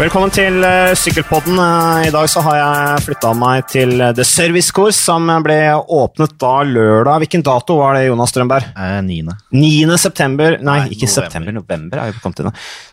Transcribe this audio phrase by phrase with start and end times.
[0.00, 1.58] Velkommen til uh, Sykkelpodden.
[1.60, 5.58] Uh, I dag så har jeg flytta meg til uh, The Service Course, som ble
[5.76, 7.18] åpnet da lørdag.
[7.20, 8.70] Hvilken dato var det, Jonas Strømberg?
[8.72, 9.18] Eh, 9.
[9.52, 9.98] 9.
[10.00, 11.12] september Nei, Nei, ikke november.
[11.18, 11.56] september.
[11.58, 12.50] November er jo kommet inn.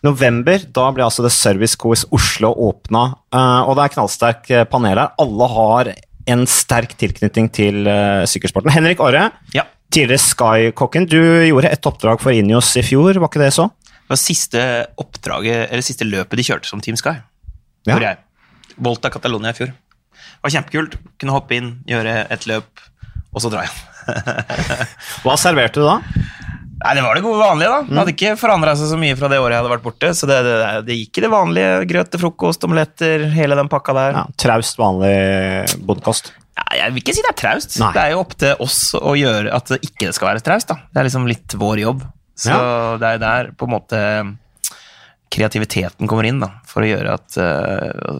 [0.09, 3.05] November, da ble altså The Service Course Oslo åpna,
[3.37, 5.15] og det er knallsterk panel her.
[5.23, 5.93] Alle har
[6.27, 7.87] en sterk tilknytning til
[8.27, 8.73] sykkelsporten.
[8.75, 9.63] Henrik Orre, Ja.
[9.95, 11.07] tidligere Sky-kokken.
[11.07, 13.69] Du gjorde et oppdrag for Ineos i fjor, var ikke det så?
[14.07, 14.61] Det var siste
[15.03, 17.17] oppdraget, eller siste løpet de kjørte som Team Sky.
[17.89, 17.97] Ja.
[17.99, 18.21] Jeg.
[18.79, 19.73] Volta Catalonia i fjor.
[19.73, 20.95] Det var kjempekult.
[21.19, 22.83] Kunne hoppe inn, gjøre et løp,
[23.35, 23.83] og så dra igjen.
[25.25, 25.97] Hva serverte du da?
[26.77, 27.81] Nei, Det var det gode vanlige, da.
[27.89, 30.11] Det hadde ikke forandra seg så mye fra det året jeg hadde vært borte.
[30.15, 31.71] Så det, det, det gikk i det vanlige.
[31.89, 34.19] Grøt til frokost, omeletter, hele den pakka der.
[34.21, 35.15] Ja, traust, vanlig
[35.83, 36.31] bondekost.
[36.57, 37.75] Ja, jeg vil ikke si det er traust.
[37.81, 37.91] Nei.
[37.97, 40.69] Det er jo opp til oss å gjøre at det ikke skal være traust.
[40.71, 40.79] da.
[40.93, 42.05] Det er liksom litt vår jobb.
[42.37, 42.57] Så
[43.01, 44.01] det er der på en måte
[45.33, 48.19] kreativiteten kommer inn, da, for å gjøre at uh,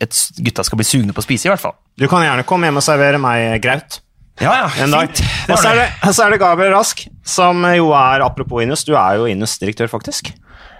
[0.00, 1.76] et, gutta skal bli sugne på å spise, i hvert fall.
[1.98, 4.00] Du kan gjerne komme hjem og servere meg graut
[4.40, 5.12] Ja, ja, en dag.
[5.12, 5.86] Og så er det.
[6.04, 9.90] det, så er det Gabriel Rask, som jo er Apropos Inus, du er jo Inus-direktør,
[9.92, 10.32] faktisk.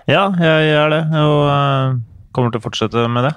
[0.08, 1.98] Ja, jeg er det, og uh,
[2.32, 3.34] kommer til å fortsette med det.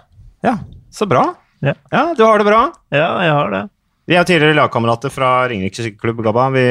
[0.48, 0.56] Ja,
[0.94, 1.28] så bra.
[1.62, 1.76] Ja.
[1.92, 2.64] Ja, du har det bra.
[2.94, 3.66] Ja, jeg har det.
[4.12, 6.50] Vi er tidligere lagkamerater fra Ringerike sykkelklubb, Gabba.
[6.52, 6.62] Vi,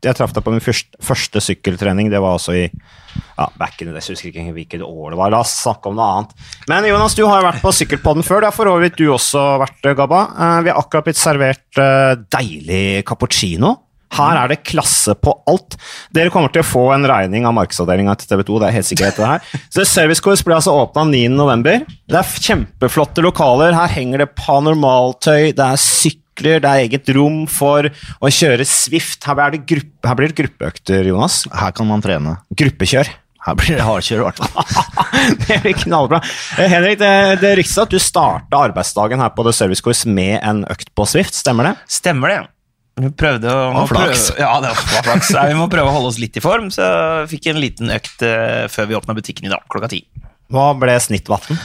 [0.00, 2.08] jeg traff deg på min første, første sykkeltrening.
[2.08, 5.34] Det var altså i ja, back in the jeg husker ikke hvilket år det var.
[5.34, 6.32] La oss snakke om noe annet.
[6.72, 8.40] Men Jonas, du har jo vært på Sykkelpodden før.
[8.40, 10.22] Det har for øvrig du også vært, Gabba.
[10.32, 13.74] Eh, Vi har akkurat blitt servert eh, deilig cappuccino.
[14.16, 15.76] Her er det klasse på alt.
[16.16, 18.56] Dere kommer til å få en regning av markedsavdelinga til TV 2.
[18.62, 19.52] det er helt sikkert det her.
[19.76, 21.84] Så Service Course ble altså åpna 9.11.
[22.08, 23.76] Det er kjempeflotte lokaler.
[23.76, 25.84] Her henger det panormaltøy, det er
[26.40, 27.88] sykler, det er eget rom for
[28.20, 29.24] å kjøre Swift.
[29.24, 31.44] Her blir det, gruppe, her blir det gruppeøkter, Jonas.
[31.52, 32.38] Her kan man trene.
[32.56, 33.10] Gruppekjør.
[33.40, 34.88] Her blir det hardkjør, i hvert fall.
[35.46, 36.20] det blir knallbra.
[36.58, 40.40] Eh, Henrik, det, det ryktes at du starta arbeidsdagen her på The Service Course med
[40.44, 41.76] en økt på Swift, stemmer det?
[41.88, 42.40] Stemmer det.
[43.00, 44.26] Vi prøvde å flaks.
[44.34, 45.30] Prøve, ja, det var flaks.
[45.32, 48.26] Vi må prøve å holde oss litt i form, så jeg fikk en liten økt
[48.26, 50.02] eh, før vi åpna butikken i dag, klokka ti.
[50.52, 51.56] Hva ble snittvatten?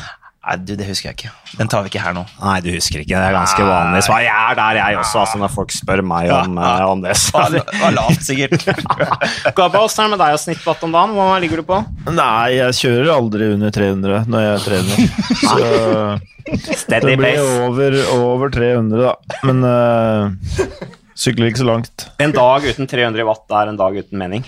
[0.46, 1.30] Nei, du, det husker jeg ikke.
[1.58, 2.22] Den tar vi ikke her nå.
[2.38, 3.16] Nei, du husker ikke.
[3.18, 4.20] Det er ganske vanlig svar.
[4.22, 7.16] Jeg er der, jeg også, altså, når folk spør meg om, eh, om det.
[7.18, 7.42] Så.
[7.56, 8.68] Det var lavt, sikkert.
[9.58, 11.16] Gabba, åssen er det med deg og snittbatt om dagen?
[11.18, 11.82] Hva ligger du på?
[12.14, 15.10] Nei, jeg kjører aldri under 300 når jeg trener.
[15.50, 19.40] Så Steady det blir over, over 300, da.
[19.50, 20.78] Men uh,
[21.18, 22.10] sykler ikke så langt.
[22.22, 24.46] En dag uten 300 watt er en dag uten mening.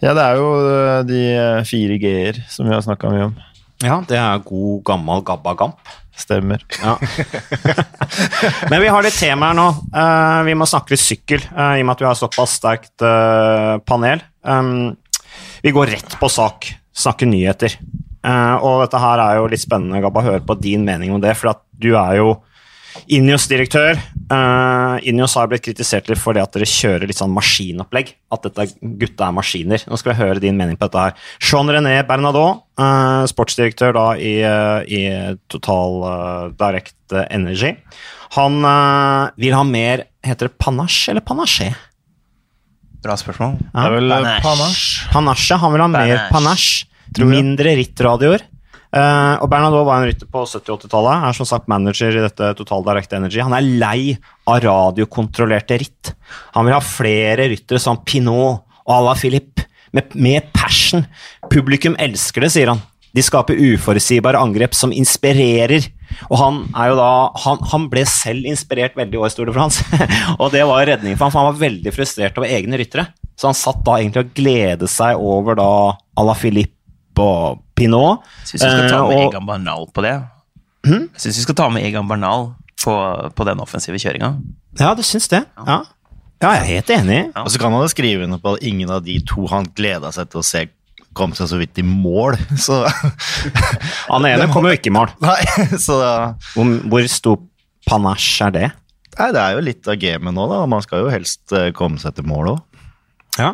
[0.00, 1.22] Ja, det er jo eh, de
[1.68, 3.34] fire G-er som vi har snakka mye om.
[3.80, 5.92] Ja, det er god, gammel gabba-gamp.
[6.20, 6.60] Stemmer.
[6.82, 6.98] Ja.
[8.70, 9.68] Men vi har litt temaer nå.
[9.94, 13.04] Uh, vi må snakke litt sykkel, uh, i og med at vi har såpass sterkt
[13.06, 14.20] uh, panel.
[14.44, 14.92] Um,
[15.64, 17.78] vi går rett på sak, snakke nyheter.
[18.20, 21.32] Og dette her er jo litt spennende, Gabba, å høre på din mening om det,
[21.40, 22.34] for at du er jo
[23.10, 23.98] Inios-direktør.
[24.30, 28.14] Uh, Inios har blitt kritisert litt for det at dere kjører litt sånn maskinopplegg.
[28.34, 28.68] At dette
[29.00, 29.84] gutta er maskiner.
[29.88, 31.26] Nå skal vi høre din mening på dette her.
[31.42, 35.04] Jean René Bernadot, uh, sportsdirektør da i, uh, i
[35.50, 36.96] Total uh, Direct
[37.30, 37.76] Energy.
[38.36, 41.70] Han eh, vil ha mer Heter det panache eller panasje?
[43.00, 43.54] Bra spørsmål.
[43.56, 45.06] Det er vel eh, Panache.
[45.14, 45.56] Panache.
[45.62, 46.84] Han vil ha mer Panache.
[47.24, 48.44] Mindre rittradioer.
[48.90, 51.26] Eh, og Bernadot var en rytter på 70-80-tallet.
[51.28, 53.40] Er som sagt manager i dette Total Direct Energy.
[53.44, 54.02] Han er lei
[54.50, 56.12] av radiokontrollerte ritt.
[56.56, 61.04] Han vil ha flere ryttere som Pinot og à Philippe, med, med passion.
[61.50, 62.82] Publikum elsker det, sier han.
[63.14, 65.86] De skaper uforutsigbare angrep som inspirerer.
[66.30, 67.10] Og han er jo da
[67.44, 69.86] Han, han ble selv inspirert veldig i årets Tour de France.
[70.40, 73.08] og det var redningen for ham, for han var veldig frustrert over egne ryttere.
[73.38, 76.76] Så han satt da egentlig og gledet seg over da à Philippe
[77.20, 78.26] og Pinot.
[78.44, 80.14] Syns vi skal ta med Eh, og- Egan Bernal på det.
[80.86, 82.94] Jeg syns vi skal ta med Egan Bernal på,
[83.36, 84.30] på den offensive kjøringa.
[84.80, 85.42] Ja, du syns det?
[85.66, 85.80] Ja.
[86.40, 87.20] ja, jeg er helt enig.
[87.36, 90.12] Og så kan han jo skrive under på at ingen av de to han gleda
[90.14, 90.62] seg til å se,
[91.12, 92.36] kom seg så vidt i mål.
[92.66, 92.84] Så
[94.08, 95.10] Han ene kom jo ikke i mål.
[95.24, 95.40] Nei,
[95.76, 95.96] så
[96.54, 97.40] Hvor, hvor stor
[97.88, 98.68] panasje er det?
[99.18, 100.60] Nei, det er jo litt av gamet nå, da.
[100.70, 102.60] Man skal jo helst eh, komme seg til mål òg.
[103.40, 103.50] Ja.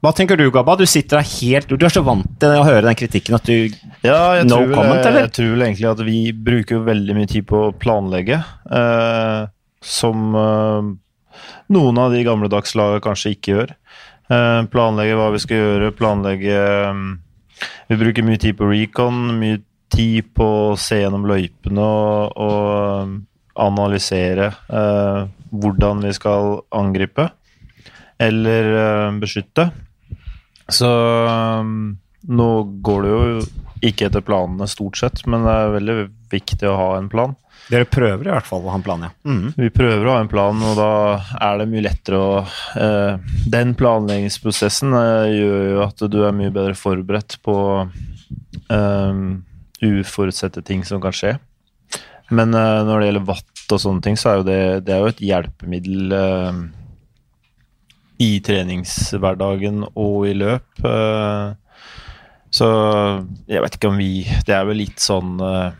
[0.00, 0.78] Hva tenker du, Gabba?
[0.80, 3.68] Du sitter der helt Du er så vant til å høre den kritikken at du
[4.06, 5.26] Ja, jeg, No tror vel, comment, eller?
[5.26, 8.38] jeg tror vel egentlig at vi bruker jo veldig mye tid på å planlegge.
[8.80, 9.40] Eh,
[9.84, 10.88] som eh,
[11.76, 13.74] noen av de gamledags lagene kanskje ikke gjør.
[14.32, 17.02] Eh, planlegge hva vi skal gjøre, planlegge eh,
[17.90, 19.60] Vi bruker mye tid på recon, mye
[19.92, 23.12] tid på å se gjennom løypene og, og eh,
[23.60, 27.28] analysere eh, hvordan vi skal angripe
[28.20, 29.68] eller eh, beskytte.
[30.70, 30.88] Så
[31.26, 32.50] um, nå
[32.86, 33.20] går det jo
[33.90, 35.96] ikke etter planene, stort sett, men det er veldig
[36.32, 37.36] viktig å ha en plan.
[37.70, 39.10] Dere prøver i hvert fall å ha en plan, ja.
[39.24, 39.52] Mm.
[39.56, 40.92] Vi prøver å ha en plan, og da
[41.38, 46.52] er det mye lettere å eh, Den planleggingsprosessen eh, gjør jo at du er mye
[46.54, 47.56] bedre forberedt på
[48.74, 49.22] eh,
[49.86, 51.36] uforutsette ting som kan skje.
[52.34, 55.04] Men eh, når det gjelder vatt og sånne ting, så er jo det, det er
[55.04, 56.60] jo et hjelpemiddel eh,
[58.20, 60.84] i treningshverdagen og i løp.
[60.84, 61.56] eh,
[62.50, 62.68] så
[63.46, 65.70] jeg vet ikke om vi Det er vel litt sånn eh,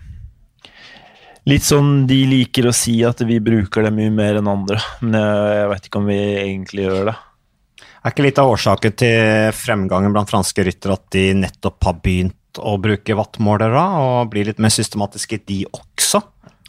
[1.51, 4.77] Litt sånn de liker å si at vi bruker det mye mer enn andre.
[5.01, 7.15] Men jeg, vet ikke om vi egentlig gjør det.
[8.05, 12.61] Er ikke litt av årsaken til fremgangen blant franske ryttere at de nettopp har begynt
[12.61, 16.21] å bruke wattmålere og bli litt mer systematiske, de også?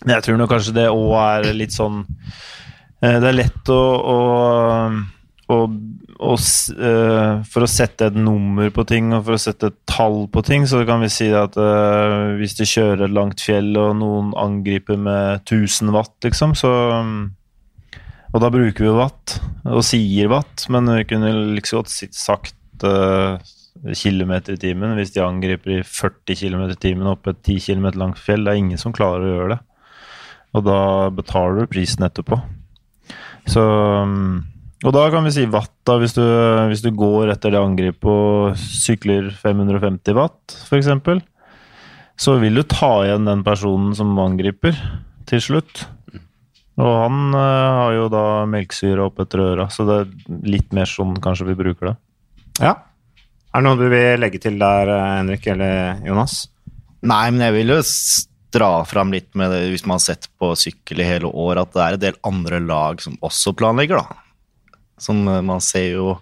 [0.05, 3.81] Men jeg tror nok kanskje det òg er litt sånn eh, Det er lett å,
[4.15, 4.17] å,
[5.51, 9.77] og, s- eh, For å sette et nummer på ting og for å sette et
[9.89, 13.71] tall på ting, så kan vi si at uh, hvis du kjører et langt fjell
[13.81, 16.71] og noen angriper med 1000 watt, liksom, så
[18.31, 23.35] Og da bruker vi watt og sier watt, men vi kunne liksom godt sagt uh,
[23.97, 27.89] kilometer i timen hvis de angriper i 40 km i timen opp et 10 km
[27.99, 28.45] langt fjell.
[28.45, 29.59] Det er ingen som klarer å gjøre det.
[30.55, 30.79] Og da
[31.15, 32.39] betaler du prisen etterpå.
[33.51, 33.61] Så
[34.05, 34.43] um,
[34.81, 36.23] Og da kan vi si watt, da, hvis du,
[36.71, 40.89] hvis du går etter det angrepet og sykler 550 watt, f.eks.,
[42.21, 44.77] så vil du ta igjen den personen som angriper,
[45.29, 45.83] til slutt.
[46.81, 50.89] Og han eh, har jo da melkesyre opp etter øra, så det er litt mer
[50.89, 51.95] sånn kanskje vi bruker det.
[52.61, 52.73] Ja.
[53.51, 56.43] Er det noe du vil legge til der, eh, Henrik eller Jonas?
[57.05, 57.79] Nei, men jeg vil jo
[58.51, 61.71] dra fram litt med det, hvis man har sett på sykkel i hele år, at
[61.75, 64.20] det er en del andre lag som også planlegger, da.
[65.01, 66.15] Som eh, man ser jo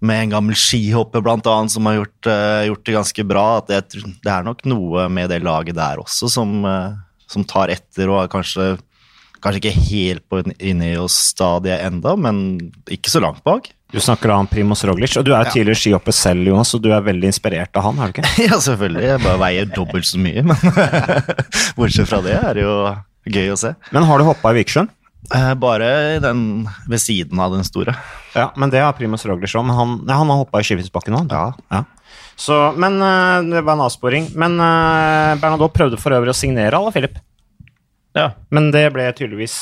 [0.00, 3.42] med en gammel skihopper blant annet, som har gjort, uh, gjort det ganske bra.
[3.60, 3.80] At det,
[4.24, 6.94] det er nok noe med det laget der også som, uh,
[7.28, 8.70] som tar etter og er kanskje,
[9.44, 12.40] kanskje ikke helt på Ineos-stadiet enda, men
[12.88, 13.68] ikke så langt bak.
[13.92, 15.50] Du snakker da om Primoz Roglic, og du er Ja.
[15.52, 18.32] tidligere skihopper selv, Jonas, og du er veldig inspirert av han, er du ikke?
[18.48, 19.04] Ja, selvfølgelig.
[19.04, 20.56] Jeg bare veier dobbelt så mye, men
[21.76, 22.76] bortsett fra det er det jo
[23.36, 23.74] gøy å se.
[23.92, 24.88] Men har du hoppa i Vikersjøen?
[25.28, 27.94] Eh, Bare den ved siden av den store.
[28.34, 29.68] Ja, men det har Primus Roglic òg.
[29.76, 31.34] Han, ja, han har hoppa i Skifersbakken òg.
[31.34, 31.50] Ja.
[31.70, 31.84] Ja.
[32.40, 34.30] Så, men eh, det var en avsporing.
[34.40, 37.20] Men uh, Bernadot prøvde for øvrig å signere Ala Filip.
[38.16, 38.32] Ja.
[38.50, 39.54] Men det ble tydeligvis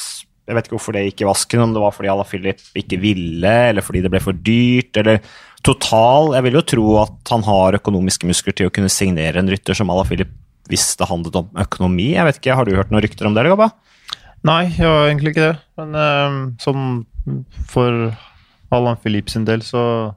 [0.48, 2.96] Jeg vet ikke hvorfor det gikk i vasken, om det var fordi Ala Filip ikke
[3.02, 5.18] ville, eller fordi det ble for dyrt, eller
[5.66, 9.50] Total Jeg vil jo tro at han har økonomiske muskler til å kunne signere en
[9.52, 10.32] rytter som Ala Filip
[10.68, 12.10] hvis det handlet om økonomi.
[12.14, 13.70] Jeg vet ikke, Har du hørt noen rykter om det, eller, Gabba?
[14.46, 15.58] Nei, jeg var egentlig ikke det.
[15.80, 16.84] Men eh, sånn
[17.68, 18.08] for
[18.74, 20.14] Allan Philippe sin del, så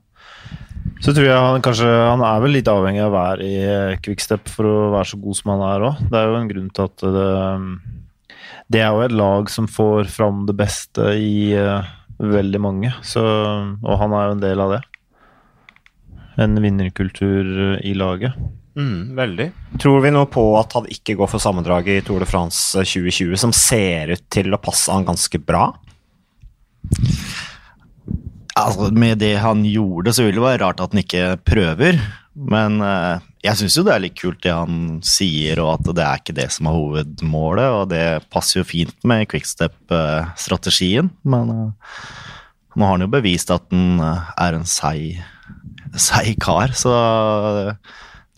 [1.02, 3.96] så tror jeg han kanskje Han er vel litt avhengig av å være i eh,
[4.06, 6.04] Quickstep for å være så god som han er òg.
[6.12, 7.32] Det er jo en grunn til at det
[8.72, 11.82] Det er jo et lag som får fram det beste i uh,
[12.22, 13.24] veldig mange, så
[13.82, 14.82] Og han er jo en del av det.
[16.42, 18.38] En vinnerkultur i laget.
[18.78, 19.48] Mm, veldig.
[19.84, 23.36] Tror vi nå på at han ikke går for sammendraget i Tour de France 2020,
[23.40, 25.70] som ser ut til å passe han ganske bra?
[28.60, 32.00] Altså, med det han gjorde, så vil det være rart at han ikke prøver.
[32.32, 36.06] Men eh, jeg syns jo det er litt kult det han sier, og at det
[36.06, 37.78] er ikke det som er hovedmålet.
[37.80, 41.12] Og det passer jo fint med quickstep-strategien.
[41.28, 41.98] Men eh,
[42.76, 45.20] nå har han jo bevist at han eh, er en seig,
[46.00, 46.96] seig kar, så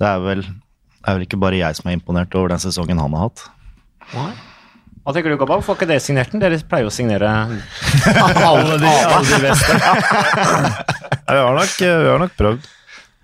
[0.03, 0.41] det er vel,
[1.03, 3.45] er vel ikke bare jeg som er imponert over den sesongen han har hatt.
[4.13, 4.31] Nei.
[5.03, 5.57] Hva tenker du, Gabba?
[5.57, 6.39] Hvorfor har ikke dere signert den?
[6.39, 7.27] Dere pleier jo å signere
[8.47, 9.75] alle de, alle de beste.
[9.75, 9.95] Ja,
[11.27, 12.69] vi, har nok, vi har nok prøvd.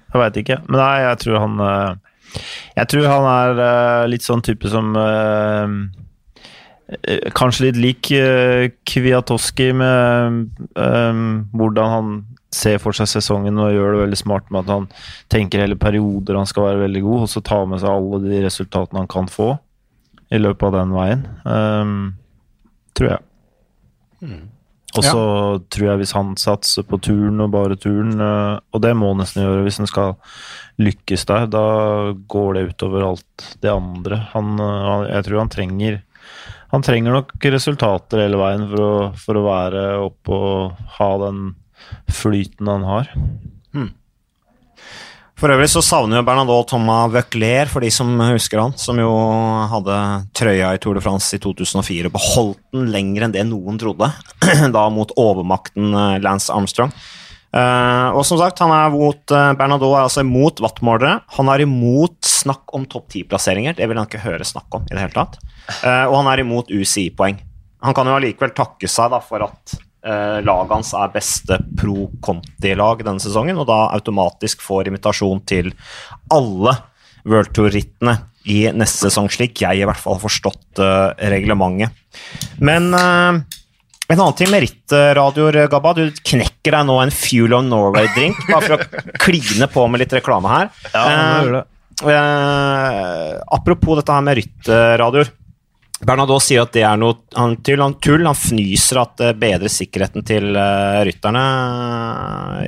[0.10, 0.58] Jeg veit ikke.
[0.68, 2.36] Men nei, jeg tror han eh,
[2.82, 5.68] Jeg tror han er eh, litt sånn type som eh,
[7.38, 10.48] Kanskje litt lik Kviatoski Kwiatowski med
[11.54, 12.08] hvordan han
[12.54, 14.88] ser for seg sesongen og gjør det veldig smart med at han
[15.30, 18.44] tenker hele perioder han skal være veldig god, og så tar med seg alle de
[18.46, 19.52] resultatene han kan få
[20.34, 21.26] i løpet av den veien.
[21.46, 22.00] Um,
[22.98, 23.26] tror jeg.
[24.98, 25.24] Og så
[25.70, 29.22] tror jeg hvis han satser på turen og bare turen, eh, og det må han
[29.22, 30.16] nesten gjøre hvis han skal
[30.82, 31.66] lykkes der, da
[32.32, 34.24] går det utover alt det andre.
[34.34, 36.04] Han, eh, han, jeg tror han trenger
[36.70, 41.40] Han trenger nok resultater hele veien for å, for å være oppe og ha den
[42.12, 43.14] flyten han har.
[45.40, 49.08] For øvrig så savner jo Bernadot Thomas Vøclair, for de som husker han, som jo
[49.72, 49.96] hadde
[50.36, 54.10] trøya i Tour de France i 2004 og beholdt den lenger enn det noen trodde,
[54.76, 56.92] da mot overmakten eh, Lance Armstrong.
[57.50, 61.16] Uh, og som sagt, han er mot uh, Bernardo er altså imot wattmålere.
[61.40, 63.74] Han er imot snakk om topp 10-plasseringer.
[63.80, 65.40] Det vil han ikke høre snakk om i det hele tatt.
[65.80, 67.40] Uh, og han er imot UCI-poeng.
[67.88, 72.10] Han kan jo allikevel takke seg da, for at uh, laget hans er beste pro
[72.24, 75.72] Conti-lag denne sesongen, og da automatisk får invitasjon til
[76.34, 76.76] alle
[77.30, 78.16] World Tour-rittene
[78.50, 81.96] i neste sesong, slik jeg i hvert fall har forstått uh, reglementet.
[82.64, 83.42] Men uh,
[84.10, 85.94] en annen ting med rittradioer, Gabba.
[85.94, 90.16] Du knekker deg nå en Fuel of Norway-drink, bare for å kline på med litt
[90.18, 90.72] reklame her.
[90.96, 91.68] Ja, han det.
[92.00, 95.30] Eh, apropos dette her med rytterradioer.
[96.00, 97.82] Bernardo sier at det er noe han, tull.
[97.84, 98.24] Han, tull.
[98.28, 101.44] han fnyser at det bedrer sikkerheten til uh, rytterne.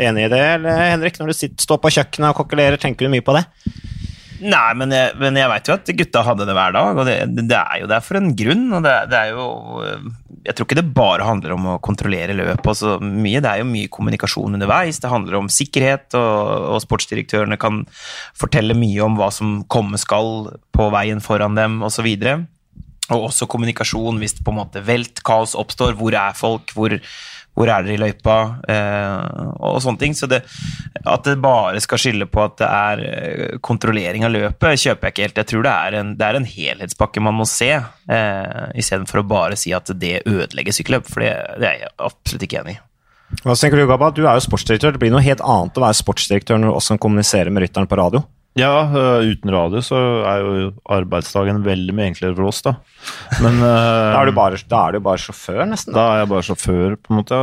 [0.09, 1.19] Enig i det, eller Henrik?
[1.21, 3.45] Når du sitter, står på kjøkkenet og kokkelerer, tenker du mye på det?
[4.41, 7.15] Nei, men jeg, men jeg veit jo at gutta hadde det hver dag, og det,
[7.45, 8.63] det er jo der for en grunn.
[8.73, 9.45] og det, det, er jo
[10.47, 12.71] Jeg tror ikke det bare handler om å kontrollere løpet.
[12.73, 15.00] Altså, mye, det er jo mye kommunikasjon underveis.
[15.00, 17.83] Det handler om sikkerhet, og, og sportsdirektørene kan
[18.38, 22.09] fortelle mye om hva som komme skal på veien foran dem, osv.
[23.11, 25.97] Og, og også kommunikasjon hvis det på en måte velt, kaos oppstår.
[25.99, 26.73] Hvor er folk?
[26.75, 26.97] Hvor
[27.57, 28.35] hvor er dere i løypa?
[28.71, 30.13] Eh, og sånne ting.
[30.15, 30.41] Så det,
[31.03, 35.15] at det bare skal skylde på at det er eh, kontrollering av løpet, kjøper jeg
[35.15, 35.41] ikke helt.
[35.41, 39.27] Jeg tror det er en, det er en helhetspakke man må se, eh, istedenfor å
[39.33, 41.11] bare si at det ødelegger sykkelløp.
[41.11, 42.81] For det, det, er jeg absolutt ikke enig i.
[43.41, 44.11] Hva tenker Du Gabba?
[44.15, 44.95] Du er jo sportsdirektør.
[44.95, 47.87] Det blir noe helt annet å være sportsdirektør når du også kan kommunisere med rytteren
[47.87, 48.23] på radio.
[48.60, 52.74] Ja, uh, uten radio så er jo arbeidsdagen veldig mye enklere for oss, da.
[53.39, 53.67] Men uh,
[54.12, 55.96] da, er du bare, er du bare sjåfør, nesten?
[55.96, 57.38] Da, da er jeg bare sjåfør, på en måte.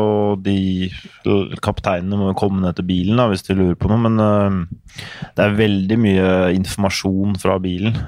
[0.00, 4.00] Og de kapteinene må jo komme ned til bilen da, hvis de lurer på noe.
[4.06, 5.02] Men uh,
[5.36, 7.98] det er veldig mye informasjon fra bilen,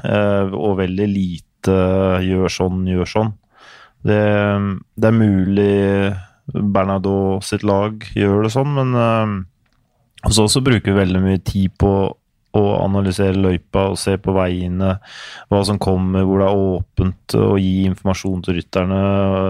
[0.56, 1.74] og veldig lite
[2.24, 3.34] gjør sånn, gjør sånn.
[4.08, 4.22] Det,
[4.96, 5.74] det er mulig
[6.48, 8.94] Bernardo sitt lag gjør det sånn, men
[10.22, 11.92] også oss så bruker vi veldig mye tid på
[12.58, 14.96] å analysere løypa og se på veiene,
[15.48, 19.02] hva som kommer, hvor det er åpent, og gi informasjon til rytterne.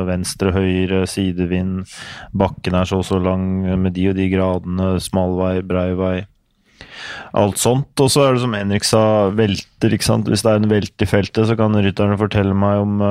[0.08, 1.88] Venstre, høyre, sidevind,
[2.36, 3.44] bakken er så og så lang
[3.80, 6.16] med de og de gradene, smal vei, brei vei.
[7.38, 7.92] Alt sånt.
[8.02, 9.02] Og så er det som Henrik sa,
[9.34, 9.94] velter.
[9.94, 10.30] ikke sant?
[10.30, 13.04] Hvis det er en velt i feltet, så kan rytterne fortelle meg om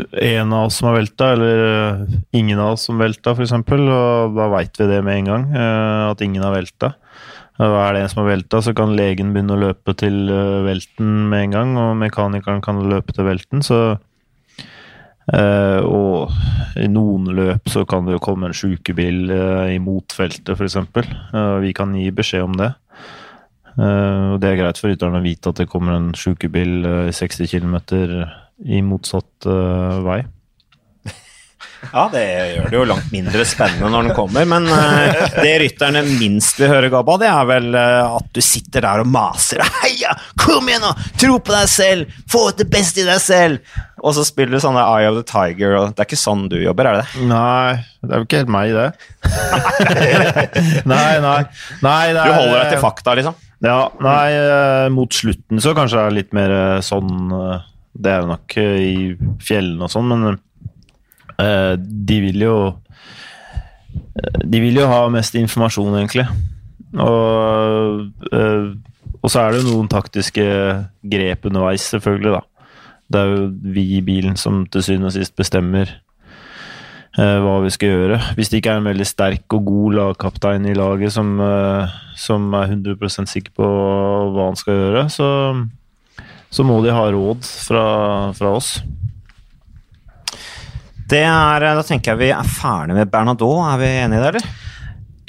[0.00, 3.54] uh, en av oss som har velta, eller uh, ingen av oss som velta, f.eks.
[3.54, 6.94] Og da veit vi det med en gang, uh, at ingen har velta.
[7.54, 11.28] Er det en som har velta, så kan legen begynne å løpe til eh, velten
[11.30, 13.78] med en gang, og mekanikeren kan løpe til velten, så
[15.30, 16.34] eh, Og
[16.82, 20.76] i noen løp så kan det jo komme en sjukebil eh, i motfeltet, f.eks.
[20.82, 22.72] Eh, vi kan gi beskjed om det.
[23.78, 27.12] Eh, og det er greit for rytteren å vite at det kommer en sjukebil eh,
[27.12, 27.78] i 60 km
[28.62, 29.48] i motsatt
[30.04, 30.22] vei.
[31.92, 32.22] Ja, det
[32.54, 36.70] gjør det jo langt mindre spennende når den kommer, men uh, det rytterne minst vil
[36.72, 39.62] høre, Gabba, det er vel uh, at du sitter der og maser.
[39.82, 40.14] Heia!
[40.40, 40.92] Kom igjen, nå!
[41.20, 42.20] Tro på deg selv!
[42.30, 43.76] Få ut det beste i deg selv!
[44.04, 46.58] Og så spiller du sånne Eye of the Tiger, og det er ikke sånn du
[46.60, 47.28] jobber, er det det?
[47.30, 48.88] Nei, det er jo ikke helt meg, det.
[50.92, 51.38] nei, nei.
[51.84, 53.38] nei er, du holder deg til fakta, liksom?
[53.64, 57.32] Ja, nei, uh, mot slutten så kanskje det er litt mer sånn
[57.94, 58.94] Det er jo nok i
[59.44, 60.26] fjellene og sånn, men
[61.38, 62.56] uh, de vil jo
[63.94, 66.26] eh, De vil jo ha mest informasjon, egentlig.
[66.94, 68.72] Og, uh,
[69.20, 70.46] og så er det jo noen taktiske
[71.14, 72.42] grep underveis, selvfølgelig, da.
[73.14, 73.44] Det er jo
[73.76, 76.00] vi i bilen som til syvende og sist bestemmer
[77.14, 78.16] hva vi skal gjøre.
[78.34, 81.28] Hvis det ikke er en veldig sterk og god lagkaptein i laget som,
[82.18, 83.68] som er 100% sikker på
[84.34, 85.28] hva han skal gjøre, så,
[86.54, 87.86] så må de ha råd fra,
[88.38, 88.76] fra oss.
[91.10, 93.58] Det er, da tenker jeg vi er ferdig med Bernadot.
[93.72, 94.46] Er vi enige i det, eller?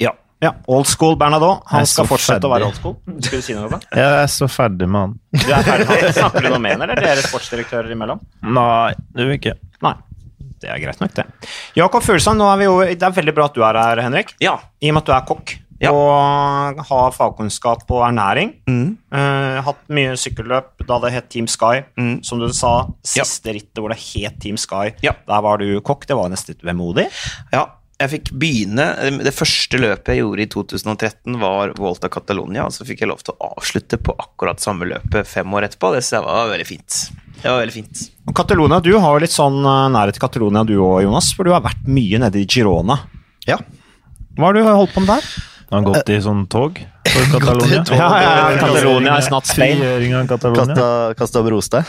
[0.06, 0.12] Ja.
[0.44, 0.52] ja.
[0.70, 1.66] Old school Bernadot.
[1.72, 2.48] Han skal fortsette ferdig.
[2.48, 2.94] å være old school.
[3.18, 3.80] Skulle du si noe?
[4.00, 5.18] Jeg er så ferdig med han.
[5.34, 6.16] Du er ferdig med han.
[6.20, 8.22] Snakker du noe med han, eller dere sportsdirektører imellom?
[8.46, 9.58] Nei, det vil ikke.
[9.82, 9.96] Nei.
[10.62, 11.26] Det er greit nok, det.
[11.76, 14.36] Jakob Fuglesang, det er veldig bra at du er her, Henrik.
[14.40, 14.60] Ja.
[14.78, 15.92] I og med at du er kokk ja.
[15.92, 18.54] og har fagkunnskap på ernæring.
[18.68, 18.96] Mm.
[19.12, 21.84] Uh, hatt mye sykkelløp da det het Team Sky.
[21.98, 22.20] Mm.
[22.26, 23.58] Som du sa, siste ja.
[23.58, 25.16] rittet hvor det het Team Sky, ja.
[25.28, 26.08] der var du kokk.
[26.08, 27.08] Det var nesten litt vemodig.
[27.54, 27.66] Ja,
[27.96, 28.86] jeg fikk begynne
[29.24, 32.66] Det første løpet jeg gjorde i 2013, var Volta Catalonia.
[32.68, 35.94] Og så fikk jeg lov til å avslutte på akkurat samme løpet fem år etterpå.
[35.96, 36.98] Det var veldig fint.
[37.40, 38.04] Det var veldig fint.
[38.36, 41.32] Catalonia, du har jo litt sånn eh, nærhet til Catalonia du òg, Jonas.
[41.36, 42.98] For du har vært mye nede i Girona.
[43.48, 43.60] Ja.
[44.36, 45.28] Hva har du holdt på med der?
[45.66, 46.78] Har han gått i sånn tog
[47.12, 47.82] for Catalonia?
[47.90, 49.82] ja, ja, ja, Catalonia er snart Spain.
[50.30, 51.88] Kasta, kasta brostein.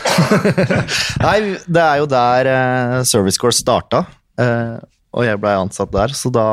[1.22, 4.04] Nei, det er jo der uh, Service Course starta.
[4.38, 4.78] Uh,
[5.14, 6.48] og jeg blei ansatt der, så da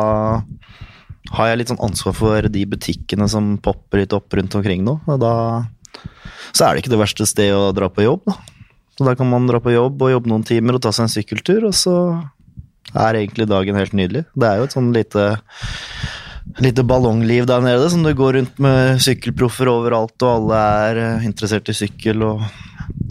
[1.36, 5.00] har jeg litt sånn ansvar for de butikkene som popper litt opp rundt omkring nå.
[5.10, 5.34] Og da
[6.56, 8.38] så er det ikke det verste stedet å dra på jobb, da.
[8.96, 11.12] Så da kan man dra på jobb og jobbe noen timer og ta seg en
[11.12, 11.96] sykkeltur, og så
[12.96, 14.24] er egentlig dagen helt nydelig.
[14.40, 15.26] Det er jo et sånn lite
[16.64, 20.60] lite ballongliv der nede, som du går rundt med sykkelproffer overalt, og alle
[20.90, 22.46] er eh, interessert i sykkel, og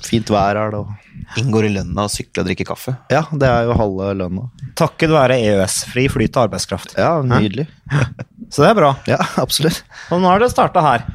[0.05, 0.85] fint vær er det.
[0.85, 2.93] Og Inngår i lønna å sykle og drikke kaffe.
[3.11, 4.49] ja, det er jo halve lønna.
[4.79, 6.97] Takket være EØS-fri flyt av arbeidskraft.
[7.01, 7.67] Ja, nydelig.
[8.53, 8.91] Så det er bra.
[9.09, 9.83] Ja, absolutt.
[10.13, 11.07] Og nå har det starta her.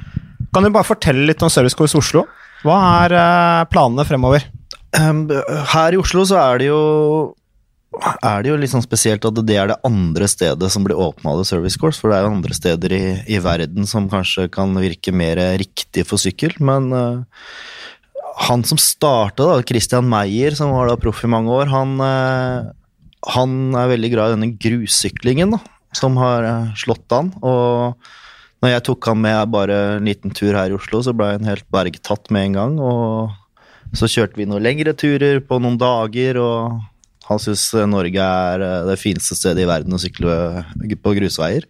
[0.53, 2.25] Kan du bare fortelle litt om Service Course Oslo?
[2.65, 4.47] Hva er eh, planene fremover?
[4.97, 5.27] Um,
[5.75, 6.79] Her i Oslo så er det jo
[7.99, 11.33] er det jo litt sånn spesielt at det er det andre stedet som blir åpna
[11.33, 13.03] av Service Course, for det er jo andre steder i,
[13.35, 17.23] i verden som kanskje kan virke mer riktig for sykkel, men uh,
[18.49, 22.69] han som starta, da, Christian Meyer, som var da proff i mange år, han, uh,
[23.35, 25.61] han er veldig glad i denne grussyklingen, da,
[25.97, 27.99] som har uh, slått an, og
[28.59, 31.47] når jeg tok han med bare en liten tur her i Oslo, så ble han
[31.47, 36.37] helt bergtatt med en gang, og så kjørte vi noen lengre turer på noen dager,
[36.43, 36.88] og
[37.29, 40.65] han syns Norge er eh, det fineste stedet i verden å sykle
[40.99, 41.67] på grusveier.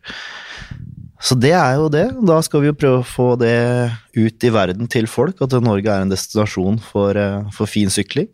[1.20, 2.06] Så det er jo det.
[2.24, 5.92] Da skal vi jo prøve å få det ut i verden til folk, at Norge
[5.92, 8.30] er en destinasjon for, eh, for fin sykling.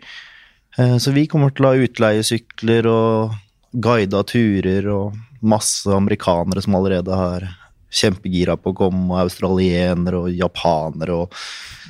[0.77, 3.35] Eh, Så vi kommer til å ha utleiesykler og
[3.73, 7.49] guida turer og masse amerikanere som allerede har
[7.91, 11.31] kjempegira på å komme, og australienere og japanere og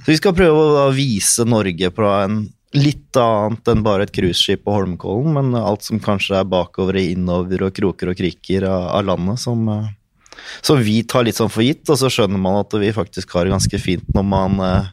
[0.05, 4.65] Så vi skal prøve å vise Norge på en litt annet enn bare et cruiseskip
[4.65, 9.05] på Holmenkollen, men alt som kanskje er bakover, innover og kroker og kriker av, av
[9.11, 12.75] landet, som, eh, som vi tar litt sånn for gitt, og så skjønner man at
[12.81, 14.91] vi faktisk har det ganske fint når man eh,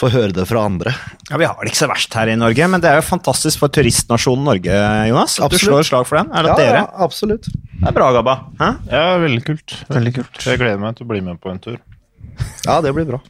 [0.00, 0.92] får høre det fra andre.
[1.30, 3.60] Ja, Vi har det ikke så verst her i Norge, men det er jo fantastisk
[3.60, 4.78] for turistnasjonen Norge,
[5.10, 5.38] Jonas.
[5.44, 6.30] At du slår slag for den.
[6.36, 6.84] Er det dere?
[6.84, 7.48] Ja, absolutt.
[7.50, 8.36] Det er bra, Gabba.
[8.60, 8.70] Hæ?
[8.92, 9.76] Ja, veldig kult.
[9.90, 10.40] Veldig kult.
[10.46, 11.80] Jeg gleder meg til å bli med på en tur.
[12.64, 13.20] Ja, det blir bra.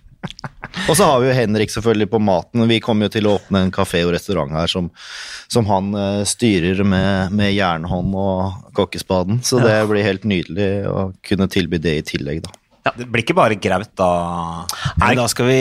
[0.89, 2.65] Og så har vi jo Henrik selvfølgelig på maten.
[2.71, 4.91] Vi kommer jo til å åpne en kafé og restaurant her som,
[5.51, 9.43] som han eh, styrer med, med jernhånd og kokkespaden.
[9.47, 12.57] Så det blir helt nydelig å kunne tilby det i tillegg, da.
[12.81, 14.07] Ja, det blir ikke bare graut da?
[15.03, 15.59] Nei, da skal vi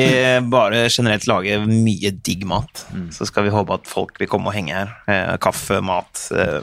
[0.48, 2.86] bare generelt lage mye digg mat.
[3.12, 4.94] Så skal vi håpe at folk vil komme og henge her.
[5.12, 6.62] Eh, kaffe, mat, eh,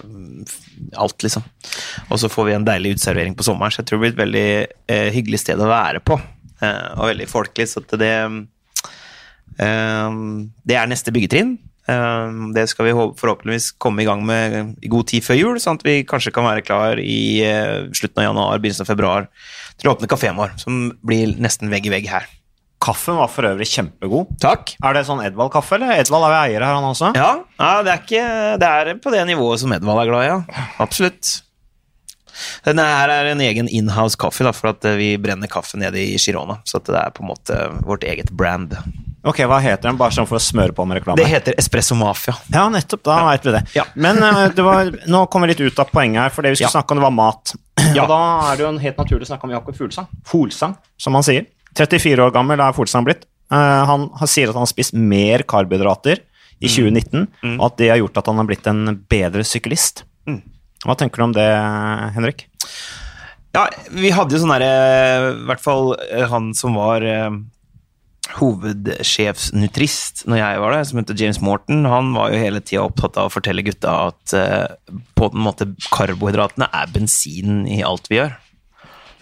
[0.96, 1.44] alt, liksom.
[2.09, 4.22] Og så får vi en deilig utservering på sommeren, så jeg tror det blir et
[4.24, 4.48] veldig
[4.96, 6.16] eh, hyggelig sted å være på.
[6.64, 8.12] Eh, og veldig folkelig, så det
[9.61, 10.12] eh,
[10.66, 11.57] Det er neste byggetrinn.
[11.87, 15.79] Eh, det skal vi forhåpentligvis komme i gang med i god tid før jul, sånn
[15.81, 17.45] at vi kanskje kan være klar i
[17.92, 19.29] slutten av januar, begynnelsen av februar
[19.77, 22.27] til å åpne kafeen vår, som blir nesten vegg i vegg her.
[22.87, 24.35] Kaffen var for øvrig kjempegod.
[24.42, 24.75] Takk.
[24.85, 25.97] Er det sånn Edvald-kaffe, eller?
[25.97, 27.09] Edvald er jo eier her, han også?
[27.16, 28.27] Ja, ja det, er ikke,
[28.61, 30.66] det er på det nivået som Edvald er glad i, ja.
[30.85, 31.31] Absolutt.
[32.66, 36.01] Denne her er en egen inhouse kaffe, da, for at eh, vi brenner kaffe nede
[36.03, 36.59] i Girona.
[36.68, 38.77] Så det er på en måte vårt eget brand.
[39.27, 39.96] Ok, Hva heter den?
[39.99, 41.18] Bare sånn for å smøre på med reklame.
[41.18, 42.37] Det heter Espresso Mafia.
[42.55, 43.03] Ja, nettopp.
[43.09, 43.62] Da veit vi det.
[43.75, 43.83] Ja.
[43.99, 46.61] Men eh, det var, nå kommer vi litt ut av poenget her, for det vi
[46.61, 46.77] skulle Ja.
[46.79, 47.55] snakke om, det var mat.
[47.96, 48.03] Ja.
[48.03, 48.20] Og da
[48.53, 50.07] er det jo en helt naturlig å snakke om Jakob Fuglesang.
[50.27, 51.44] Folsang, som han sier.
[51.79, 53.27] 34 år gammel er Folsang blitt.
[53.53, 56.22] Eh, han, han sier at han har spist mer karbohydrater
[56.64, 57.27] i 2019,
[57.59, 60.03] og at det har gjort at han har blitt en bedre syklist.
[60.27, 60.40] Mm.
[60.87, 61.49] Hva tenker du om det,
[62.14, 62.46] Henrik?
[63.57, 64.72] Ja, vi hadde jo sånn derre
[65.33, 67.31] I hvert fall eh, han som var eh,
[68.37, 73.18] hovedsjefsnutrist når jeg var der, som heter James Morton, han var jo hele tida opptatt
[73.20, 74.66] av å fortelle gutta at eh,
[75.16, 78.35] på en måte karbohydratene er bensin i alt vi gjør.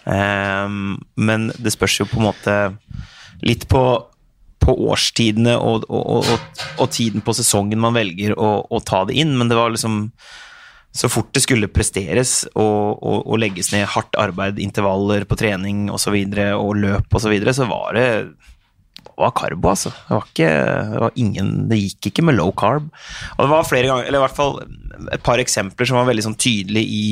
[0.09, 2.57] Ehm, men det spørs jo på en måte
[3.45, 3.83] litt på,
[4.61, 9.17] på årstidene og, og, og, og tiden på sesongen man velger å, å ta det
[9.21, 10.09] inn, men det var liksom
[10.95, 15.89] så fort det skulle presteres og, og, og legges ned hardt arbeid, intervaller på trening
[15.89, 18.09] osv., og, så videre, og løp osv., så, videre, så var det
[19.15, 19.91] var karbo, altså.
[19.95, 20.47] Det var ikke
[20.91, 22.87] det var ingen Det gikk ikke med low carb.
[23.37, 24.57] Og det var flere ganger, eller i hvert fall
[25.15, 27.07] et par eksempler som var veldig sånn tydelige i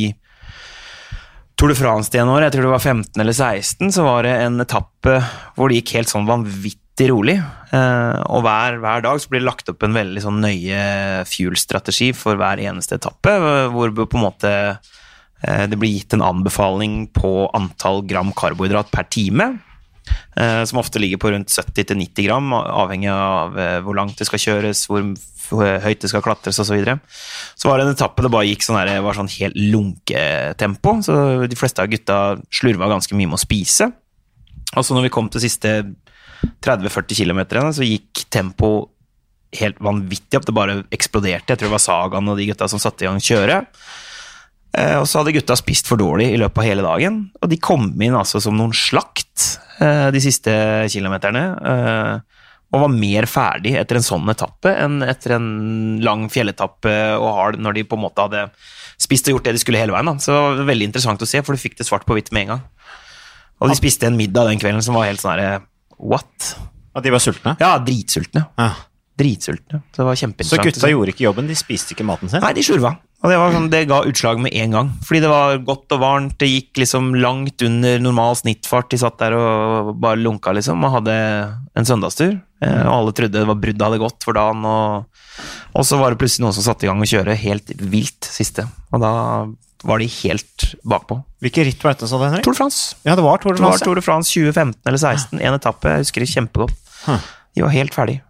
[1.59, 4.25] Tour de France det ene året, jeg tror det var 15 eller 16, så var
[4.25, 5.19] det en etappe
[5.53, 7.39] hvor det gikk helt sånn vanvittig rolig.
[7.73, 10.79] Eh, og hver, hver dag så blir det lagt opp en veldig sånn nøye
[11.25, 13.33] fuel-strategi for hver eneste etappe,
[13.73, 19.09] hvor på en måte eh, det blir gitt en anbefaling på antall gram karbohydrat per
[19.09, 19.55] time.
[20.37, 24.85] eh, Som ofte ligger på rundt 70-90 gram, avhengig av hvor langt det skal kjøres,
[24.87, 25.01] hvor
[25.83, 26.69] høyt det skal klatres osv.
[26.69, 26.99] Så, videre.
[27.57, 30.99] så var det en etappe det bare gikk sånn, her, var sånn helt lunketempo.
[31.05, 31.17] Så
[31.49, 32.21] de fleste av gutta
[32.53, 33.89] slurva ganske mye med å spise.
[34.73, 35.75] Og så når vi kom til siste
[36.63, 37.41] 30-40 km,
[37.75, 38.73] så gikk tempo
[39.59, 40.47] helt vanvittig opp.
[40.47, 41.53] Det bare eksploderte.
[41.53, 43.83] Jeg tror det var Sagaen og de gutta som satte i gang kjøret.
[44.73, 47.59] Eh, og så hadde gutta spist for dårlig i løpet av hele dagen, og de
[47.61, 50.53] kom inn altså som noen slakt eh, de siste
[50.89, 51.43] kilometerne.
[51.73, 52.39] Eh,
[52.73, 55.49] og var mer ferdig etter en sånn etappe enn etter en
[56.01, 58.47] lang fjelletappe og hard, når de på en måte hadde
[58.97, 60.09] spist og gjort det de skulle hele veien.
[60.09, 60.15] Da.
[60.17, 62.47] Så det var veldig interessant å se, for du fikk det svart på hvitt med
[62.47, 62.63] en gang.
[63.61, 65.61] Og de spiste en middag den kvelden som var helt sånn herre
[66.03, 66.53] What?
[66.93, 67.55] At de var sultne?
[67.61, 68.45] Ja, dritsultne.
[68.59, 68.73] Ja.
[69.17, 69.83] Dritsultne.
[69.93, 70.61] Så det var kjempeinteressant.
[70.61, 72.41] Så gutta gjorde ikke jobben, de spiste ikke maten sin?
[72.43, 72.95] Nei, de slurva.
[73.23, 74.89] Og det, var sånn, det ga utslag med en gang.
[75.07, 78.89] Fordi det var godt og varmt, det gikk liksom langt under normal snittfart.
[78.91, 81.15] De satt der og bare lunka, liksom, og hadde
[81.79, 82.33] en søndagstur.
[82.59, 84.67] Eh, og alle trodde det var bruddet hadde gått for dagen.
[84.67, 85.23] Og,
[85.71, 88.67] og så var det plutselig noen som satte i gang å kjøre helt vilt siste.
[88.91, 89.13] Og da
[89.83, 91.17] var de helt bakpå.
[91.43, 92.45] Hvilke ritt var dette, sa du, Henrik?
[92.45, 92.99] Tour de France.
[93.03, 93.87] Ja, det var Tour de Det var France.
[93.87, 95.41] Tour de France 2015 eller 2016.
[95.41, 96.77] En etappe, jeg husker det kjempegodt.
[97.53, 98.21] De var helt ferdig.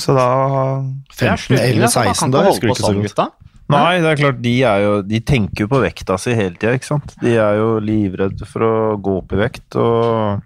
[0.00, 0.84] Så da er
[1.16, 2.04] 15, slurving, 11, altså.
[2.04, 3.42] Man 16, da husker du ikke så sånn, godt.
[3.72, 6.76] Nei, det er klart, de, er jo, de tenker jo på vekta si hele tida,
[6.78, 7.16] ikke sant.
[7.18, 10.44] De er jo livredde for å gå opp i vekt, og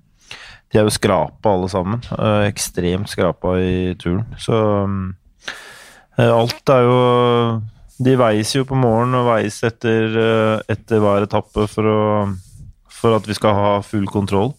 [0.70, 2.00] de er jo skrapa alle sammen.
[2.14, 4.24] Eh, ekstremt skrapa i turen.
[4.40, 4.56] Så
[6.16, 6.96] eh, alt er jo
[8.00, 12.00] De veies jo på morgenen og veies etter, eh, etter hver etappe for, å,
[13.00, 14.54] for at vi skal ha full kontroll.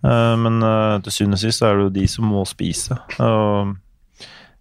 [0.00, 2.98] Eh, men eh, til syvende og sist er det jo de som må spise.
[3.20, 3.76] Og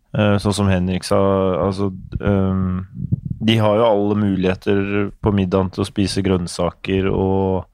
[0.10, 1.20] Sånn som Henrik sa,
[1.62, 7.68] altså De har jo alle muligheter på middagen til å spise grønnsaker og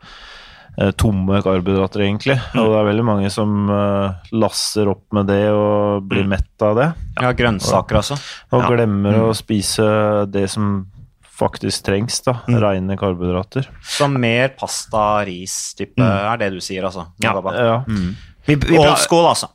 [0.99, 2.35] tomme karbohydrater, egentlig.
[2.59, 6.75] Og det er veldig mange som eh, lasser opp med det og blir mett av
[6.79, 6.89] det.
[7.21, 8.17] Ja, grønnsaker altså.
[8.51, 8.69] Og Ja.
[8.73, 9.85] glemmer å spise
[10.31, 10.85] det som
[11.35, 12.37] faktisk trengs, da.
[12.47, 13.67] Rene karbohydrater.
[13.83, 17.07] Så mer pasta, ris type er det du sier, altså?
[17.23, 17.33] Ja.
[17.51, 17.81] ja.
[17.87, 18.15] Mm.
[18.47, 19.49] vi, vi, Old school, altså.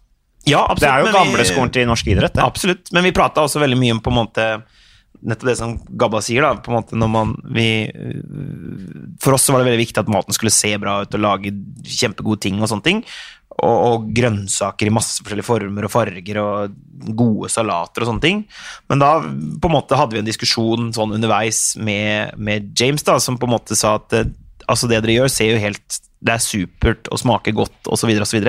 [0.48, 0.80] Ja, absolutt.
[0.80, 2.44] Det er jo men vi- gamleskolen til norsk idrett, det.
[2.44, 4.46] Absolutt, men vi prata også veldig mye om på en måte
[5.22, 6.54] nettopp det som Gabba sier, da.
[6.56, 7.66] på en måte når man vi,
[9.22, 11.52] For oss var det veldig viktig at maten skulle se bra ut og lage
[11.84, 13.02] kjempegode ting og sånne ting.
[13.60, 16.76] Og, og grønnsaker i masse forskjellige former og farger og
[17.16, 18.44] gode salater og sånne ting.
[18.88, 23.18] Men da på en måte hadde vi en diskusjon sånn underveis med, med James, da,
[23.20, 24.22] som på en måte sa at
[24.70, 28.44] altså det dere gjør, ser jo helt Det er supert og smaker godt osv., osv.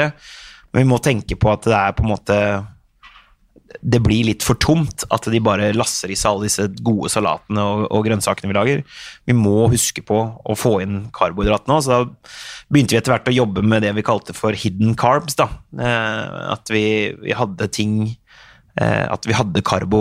[0.71, 2.37] Men vi må tenke på at det er på en måte
[3.79, 7.63] det blir litt for tomt at de bare lasser i seg alle disse gode salatene
[7.63, 8.83] og, og grønnsakene vi lager.
[9.29, 12.01] Vi må huske på å få inn karbohydrat nå, så da
[12.71, 15.37] begynte vi etter hvert å jobbe med det vi kalte for hidden carbs.
[15.39, 15.49] da.
[15.77, 16.85] Eh, at vi,
[17.21, 17.95] vi hadde ting
[18.79, 19.99] At vi hadde karbo,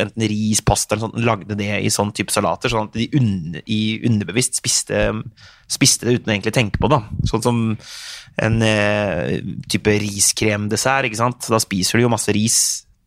[0.00, 3.58] enten ris, pasta eller sånt, lagde det i sånn type salater, sånn at de un
[4.08, 5.02] underbevisst spiste,
[5.68, 7.02] spiste det uten å tenke på det.
[7.28, 7.60] Sånn som
[8.40, 11.50] en eh, type riskremdessert, ikke sant.
[11.52, 12.58] Da spiser du jo masse ris,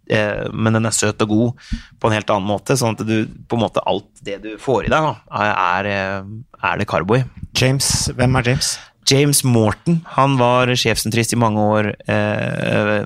[0.10, 1.70] eh, men den er søt og god
[2.00, 2.78] på en helt annen måte.
[2.80, 6.36] Sånn at du på en måte alt det du får i deg, da, er, eh,
[6.62, 7.24] er det karbo i.
[7.56, 8.76] James, hvem er James?
[9.06, 13.06] James Morton han var sjefsentrist i mange år eh,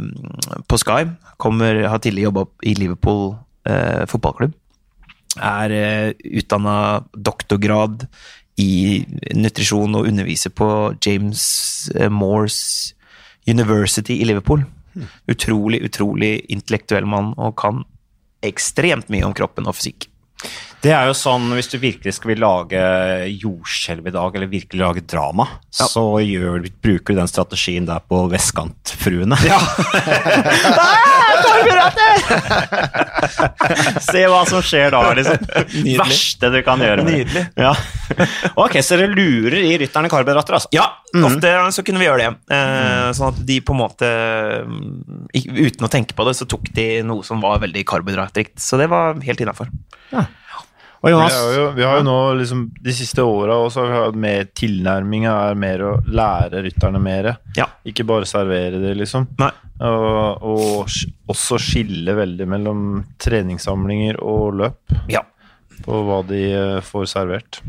[0.68, 1.10] på Sky.
[1.40, 3.34] Kommer, har tidligere jobba i Liverpool
[3.68, 4.56] eh, fotballklubb.
[5.36, 6.76] Er eh, utdanna
[7.14, 8.08] doktorgrad
[8.60, 9.04] i
[9.36, 10.70] nutrisjon og underviser på
[11.06, 11.44] James
[11.96, 12.60] eh, Moores
[13.48, 14.66] University i Liverpool.
[15.32, 17.84] Utrolig, utrolig intellektuell mann og kan
[18.46, 20.08] ekstremt mye om kroppen og fysikk.
[20.80, 22.80] Det er jo sånn, Hvis du virkelig skal vil lage
[23.42, 28.22] jordskjelv i dag, eller virkelig lage drama, så gjør, bruker du den strategien der på
[28.32, 29.36] Vestkantfruene.
[29.44, 29.60] Ja.
[34.04, 35.38] Se hva som skjer da, liksom.
[35.74, 35.98] Nydelig.
[36.00, 37.06] Verste du kan gjøre.
[37.08, 37.44] Nydelig.
[37.60, 37.74] Ja.
[38.60, 40.72] Ok, så dere lurer i rytterne karbohydrater, altså?
[40.76, 40.88] Ja,
[41.26, 42.32] ofte så kunne vi gjøre det.
[42.56, 44.08] Eh, Sånn at de på en måte
[44.66, 45.28] mm,
[45.60, 48.58] Uten å tenke på det, så tok de noe som var veldig karbohydratrikt.
[48.64, 49.68] Så det var helt innafor.
[51.00, 54.18] Og Jonas, Vi, jo, vi har jo nå liksom de siste åra har vi hatt
[54.20, 57.30] mer tilnærminga er mer å lære rytterne mer.
[57.56, 57.70] Ja.
[57.88, 59.30] Ikke bare servere det, liksom.
[59.40, 59.52] Nei.
[59.80, 62.82] Og, og også skille veldig mellom
[63.24, 65.22] treningssamlinger og løp Ja.
[65.86, 67.62] på hva de eh, får servert.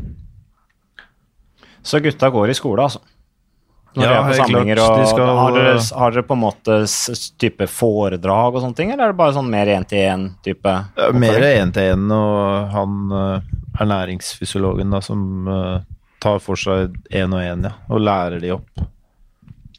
[1.83, 2.99] så gutta går i skole, altså?
[3.93, 4.99] Når Ja, de er på samlinger, klart.
[5.01, 6.75] og skal- har, dere, har dere på en måte
[7.43, 10.75] type foredrag og sånne ting, eller er det bare sånn mer én-til-én-type?
[11.19, 13.41] Mer én til én, og han er
[13.83, 15.79] ernæringsfysiologen da, som uh,
[16.23, 18.87] tar for seg én og én, ja, og lærer de opp.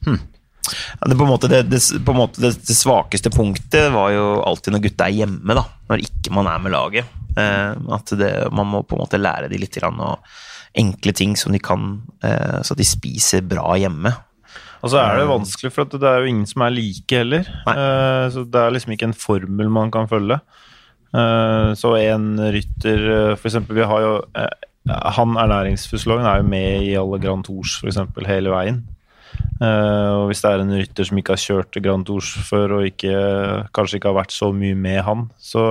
[0.05, 4.13] Ja, Det, på en måte, det, det, på en måte det, det svakeste punktet var
[4.15, 5.65] jo alltid når gutta er hjemme, da.
[5.91, 7.05] Når ikke man er med laget.
[7.33, 10.19] Uh, at det, man må på en måte lære de litt grann, og
[10.79, 14.13] enkle ting som de kan, eh, så de spiser bra hjemme.
[14.83, 17.47] Og så er det vanskelig, for det er jo ingen som er like heller.
[17.69, 17.75] Nei.
[17.79, 20.41] Eh, så det er liksom ikke en formel man kan følge.
[21.15, 24.49] Eh, så en rytter eh, For eksempel, vi har jo eh,
[24.89, 28.81] han ernæringsfysiologen er jo med i alle Grand Tours for eksempel, hele veien.
[29.63, 32.89] Eh, og hvis det er en rytter som ikke har kjørt Grand Tours før, og
[32.89, 33.15] ikke,
[33.77, 35.63] kanskje ikke har vært så mye med han, så,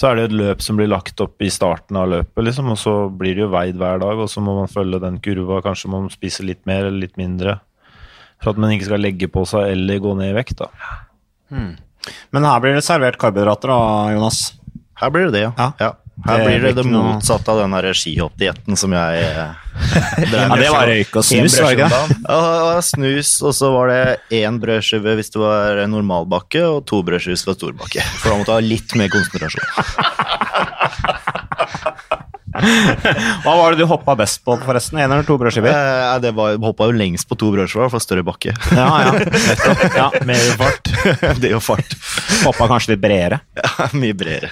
[0.00, 2.78] så er det et løp som blir lagt opp i starten av løpet, liksom, og
[2.80, 5.58] så blir det jo veid hver dag, og så må man følge den kurva.
[5.66, 7.58] Kanskje man spiser litt mer eller litt mindre.
[8.40, 10.70] For at man ikke skal legge på seg eller gå ned i vekt, da.
[12.32, 13.82] Men her blir det servert karbohydrater da,
[14.14, 14.38] Jonas.
[15.02, 15.52] Her blir det det, ja.
[15.58, 15.68] Ja.
[15.82, 15.92] ja.
[16.26, 19.52] Her blir det det motsatte av den skihoppdietten som jeg eh,
[20.32, 22.00] Ja, det var røyk og snus, var det ikke?
[22.26, 24.02] Ja, snus, og så var det
[24.42, 28.00] én brødskive hvis det var normalbakke, og to brødskiver hvis det var storbakke.
[28.20, 29.66] For da måtte du ha litt mer konsentrasjon.
[32.50, 34.98] Hva var det du hoppa best på, forresten?
[34.98, 35.70] Én eller to brødskiver?
[35.70, 38.54] Eh, det var, hoppa jo lengst på to brødskiver for større bakke.
[38.74, 39.12] Ja, ja.
[39.96, 40.06] ja.
[40.26, 40.90] Mer fart.
[41.42, 41.94] det jo fart.
[42.44, 43.40] Hoppa kanskje litt bredere.
[43.60, 44.50] Ja, mye bredere.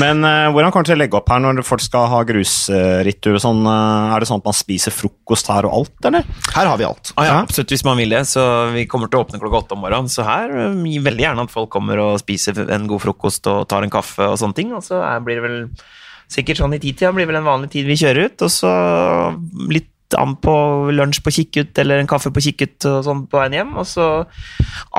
[0.00, 3.38] Men uh, hvordan kommer det til å legge opp her når folk skal ha grusritur
[3.42, 3.64] sånn?
[3.68, 6.24] eh, er det sånn at man spiser frokost her og alt, eller?
[6.54, 7.12] Her har vi alt.
[7.18, 8.24] Ah, ja, absolutt, hvis man vil det.
[8.30, 10.10] Så vi kommer til å åpne klokka åtte om morgenen.
[10.12, 13.66] Så her eh, gir veldig gjerne at folk kommer og spiser en god frokost og
[13.70, 14.72] tar en kaffe og sånne ting.
[14.76, 15.60] Og så er- blir det vel
[16.30, 18.46] sikkert sånn i titida blir vel en vanlig tid vi kjører ut.
[18.46, 18.72] Og så
[19.72, 20.54] litt an på
[20.94, 23.74] lunsj på Kikkut eller en kaffe på Kikkut og sånn på veien hjem.
[23.80, 24.08] Og så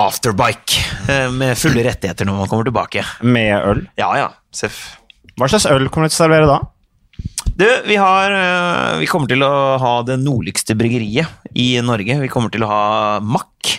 [0.02, 3.06] afterbike eh, med fulle rettigheter når man kommer tilbake.
[3.24, 3.86] Med øl.
[4.00, 4.98] Ja ja, seff.
[5.36, 6.62] Hva slags øl kommer du til å servere da?
[7.56, 12.18] Du, vi, har, øh, vi kommer til å ha det nordligste bryggeriet i Norge.
[12.20, 12.86] Vi kommer til å ha
[13.24, 13.78] Mack,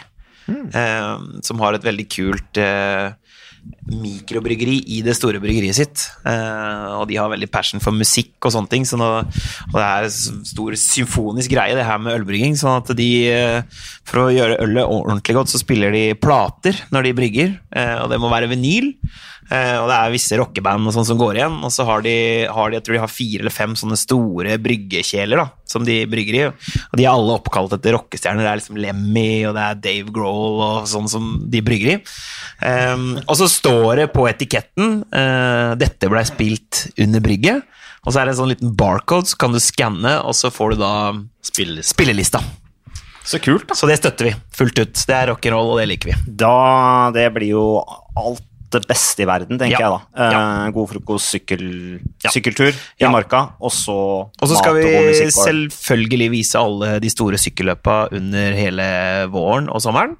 [0.48, 1.10] eh,
[1.44, 3.12] som har et veldig kult eh,
[3.86, 6.06] mikrobryggeri i det store bryggeriet sitt.
[6.26, 8.86] Eh, og de har veldig passion for musikk og sånne ting.
[8.88, 12.56] Så nå, og det er en stor symfonisk greie, det her med ølbrygging.
[12.58, 13.62] sånn at de, eh,
[14.04, 17.58] for å gjøre ølet ordentlig godt, så spiller de plater når de brygger.
[17.72, 18.94] Eh, og det må være vinyl.
[19.46, 21.60] Og det er visse rockeband og sånn som går igjen.
[21.62, 24.56] Og så har de, har de, jeg tror de har fire eller fem sånne store
[24.58, 26.40] bryggekjeler da, som de brygger i.
[26.48, 28.42] Og de er alle oppkalt etter rockestjerner.
[28.42, 31.96] Det er liksom Lemmy, og det er Dave Grohl og sånn som de brygger i.
[32.66, 37.62] Ehm, og så står det på etiketten eh, 'Dette ble spilt under brygget'.
[38.06, 40.76] Og så er det en sånn liten barcode, så kan du skanne, og så får
[40.76, 40.92] du da
[41.42, 42.38] spillelista.
[43.26, 43.74] Så kult, da.
[43.74, 44.92] Så det støtter vi fullt ut.
[45.08, 46.18] Det er rock'n'roll, og det liker vi.
[46.38, 47.64] Da, Det blir jo
[48.16, 49.88] alt det beste i verden, tenker Ja.
[49.88, 50.22] jeg da.
[50.22, 50.70] Eh, Ja.
[50.70, 52.30] God frokost, sykkel, Ja.
[52.30, 53.10] sykkeltur i Ja.
[53.10, 54.82] marka, og så Og så mat skal vi
[55.20, 60.16] selvfølgelig vise alle de store sykkelløpa under hele våren og sommeren.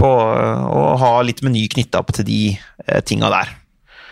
[0.00, 3.56] På, og ha litt meny knytta opp til de eh, tinga der.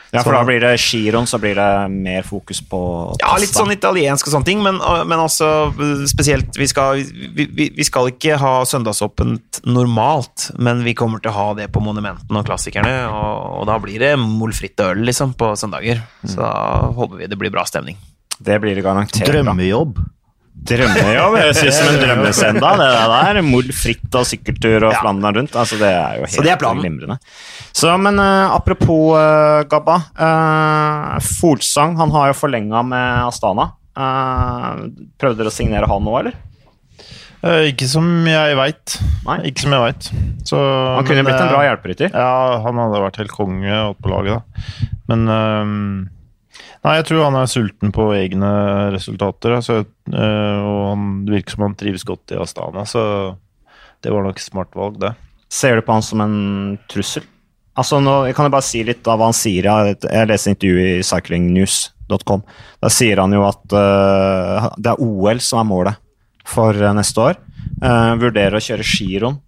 [0.08, 2.78] Ja, for da blir det giroen, så blir det mer fokus på
[3.20, 7.02] Ja, litt sånn italiensk og sånne ting, men, men også eh, spesielt Vi skal,
[7.36, 11.82] vi, vi, skal ikke ha søndagsåpent normalt, men vi kommer til å ha det på
[11.84, 16.00] monumentene og klassikerne, og, og da blir det molfritt øl liksom på søndager.
[16.24, 16.54] Så da
[16.96, 18.00] håper vi det blir bra stemning.
[18.38, 19.26] Det blir det garantert.
[19.28, 19.98] Drømmejobb.
[19.98, 20.06] Drømmejobb.
[20.68, 23.38] Drømmejobb høres ut som en drømmesenda, det der.
[23.46, 24.98] Mord fritt og sykkeltur og Ja.
[25.00, 25.54] Flandern rundt.
[25.56, 26.82] Altså, det er jo helt Så det er planen.
[26.82, 27.18] glimrende.
[27.72, 30.00] Så, men uh, apropos uh, Gabba.
[30.18, 33.70] Uh, Folsang han har jo forlenga med Astana.
[33.98, 36.36] Uh, prøvde dere å signere han nå, eller?
[37.38, 38.96] Eh, ikke som jeg veit.
[39.46, 40.08] Ikke som jeg veit.
[40.50, 42.10] Han kunne blitt en bra hjelperytter.
[42.10, 44.88] Ja, han hadde vært helt konge på laget, da.
[45.06, 46.08] Men ehm,
[46.86, 48.50] Nei, jeg tror han er sulten på egne
[48.94, 49.56] resultater.
[49.58, 49.80] Altså,
[50.12, 53.02] eh, og han virker som han trives godt i Astana, så
[54.04, 55.14] det var nok smart valg, det.
[55.50, 56.38] Ser du på han som en
[56.90, 57.26] trussel?
[57.78, 59.68] Altså, nå, jeg kan jeg bare si litt av hva han sier.
[59.68, 62.42] Jeg, leser intervju i cyclingnews.com.
[62.82, 66.00] Da sier han jo at uh, det er OL som er målet
[66.48, 67.38] for eh, neste år.
[67.82, 69.38] Uh, vurderer å kjøre giroen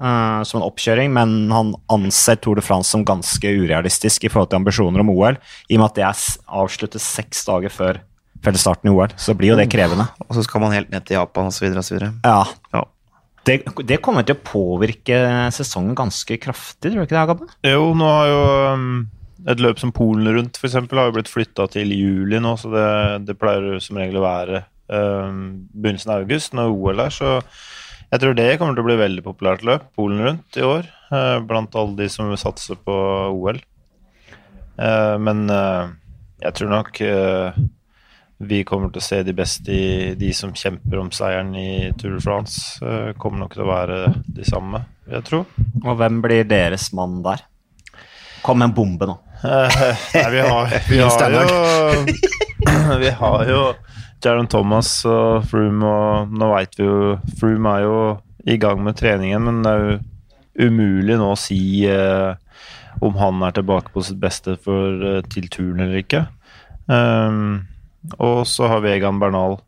[0.00, 4.52] eh, som en oppkjøring, men han anser Tour de France som ganske urealistisk i forhold
[4.52, 6.24] til ambisjoner om OL, i og med at det er
[6.62, 8.02] avsluttet seks dager før
[8.44, 9.14] fellesstarten i OL.
[9.20, 10.06] Så blir jo det krevende.
[10.26, 11.70] Og så skal man helt ned til Japan osv.
[11.80, 12.02] osv.
[12.24, 12.42] Ja.
[12.74, 12.84] Ja.
[13.44, 15.18] Det, det kommer til å påvirke
[15.52, 17.48] sesongen ganske kraftig, tror du ikke det, Gabbe?
[17.68, 18.86] Jo, nå har jo um,
[19.52, 22.86] et løp som Polen rundt eksempel, har jo blitt flytta til juli nå, så det,
[23.28, 25.42] det pleier som regel å være um,
[25.76, 27.12] begynnelsen av august når OL er.
[27.12, 27.34] Så
[28.14, 30.86] jeg tror det kommer til å bli veldig populært løp, Polen rundt, i år.
[31.10, 32.94] eh, blant alle de som vil satse på
[33.34, 33.58] OL.
[34.78, 35.88] Eh, men eh,
[36.44, 37.00] jeg tror nok
[38.44, 42.16] vi kommer til å se de beste i de som kjemper om seieren i Tour
[42.16, 42.78] de France.
[43.18, 45.40] kommer nok til å være de samme, vil jeg tro.
[45.84, 47.44] Og hvem blir deres mann der?
[48.44, 49.14] Kom med en bombe nå.
[49.44, 52.04] Nei, vi har, vi har jo
[53.04, 53.62] Vi har jo
[54.24, 57.98] Jaron Thomas og Froome, og nå veit vi jo Froome er jo
[58.48, 59.98] i gang med treningen, men det er jo
[60.68, 62.32] umulig nå å si eh,
[63.04, 66.26] om han er tilbake på sitt beste for, eh, til turen eller ikke.
[66.86, 67.64] Um,
[68.20, 69.58] Og så har Vegan Bernal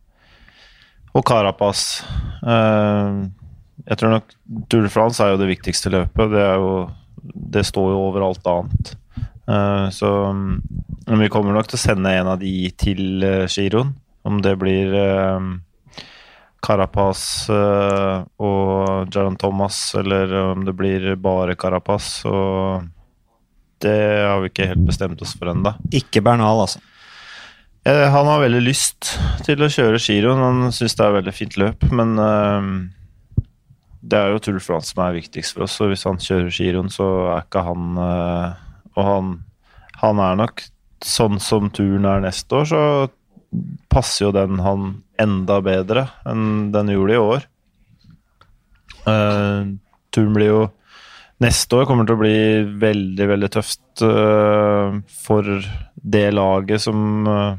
[1.16, 2.04] og Carapaz.
[2.44, 3.24] Eh,
[3.86, 4.34] jeg tror nok
[4.68, 6.32] Tour de France er jo det viktigste løpet.
[6.34, 6.88] Det, jo,
[7.56, 8.96] det står jo over alt annet.
[9.46, 10.58] Uh, så um,
[11.06, 13.92] vi kommer nok til å sende en av de til uh, giroen.
[14.26, 15.44] Om det blir eh,
[16.66, 17.20] Carapaz
[17.52, 22.24] eh, og Jaron Thomas, eller om det blir bare Carapaz.
[22.26, 22.88] Og
[23.84, 25.76] det har vi ikke helt bestemt oss for ennå.
[25.94, 26.82] Ikke Bernal, altså.
[27.86, 29.14] Eh, han har veldig lyst
[29.46, 30.42] til å kjøre giroen.
[30.42, 32.16] Han syns det er et veldig fint løp, men
[34.06, 35.78] det er jo Tour de France som er viktigst for oss.
[35.84, 38.00] Og hvis han kjører giroen, så er ikke han
[38.96, 39.30] Og han,
[40.02, 40.64] han er nok
[41.04, 42.82] sånn som turen er neste år, så
[43.92, 44.88] passer jo den han
[45.20, 47.46] enda bedre enn den gjorde i år.
[49.06, 49.76] Uh,
[50.14, 50.64] turen blir jo
[51.36, 52.36] Neste år kommer til å bli
[52.80, 55.44] veldig, veldig tøft uh, for
[56.00, 57.58] det laget som uh,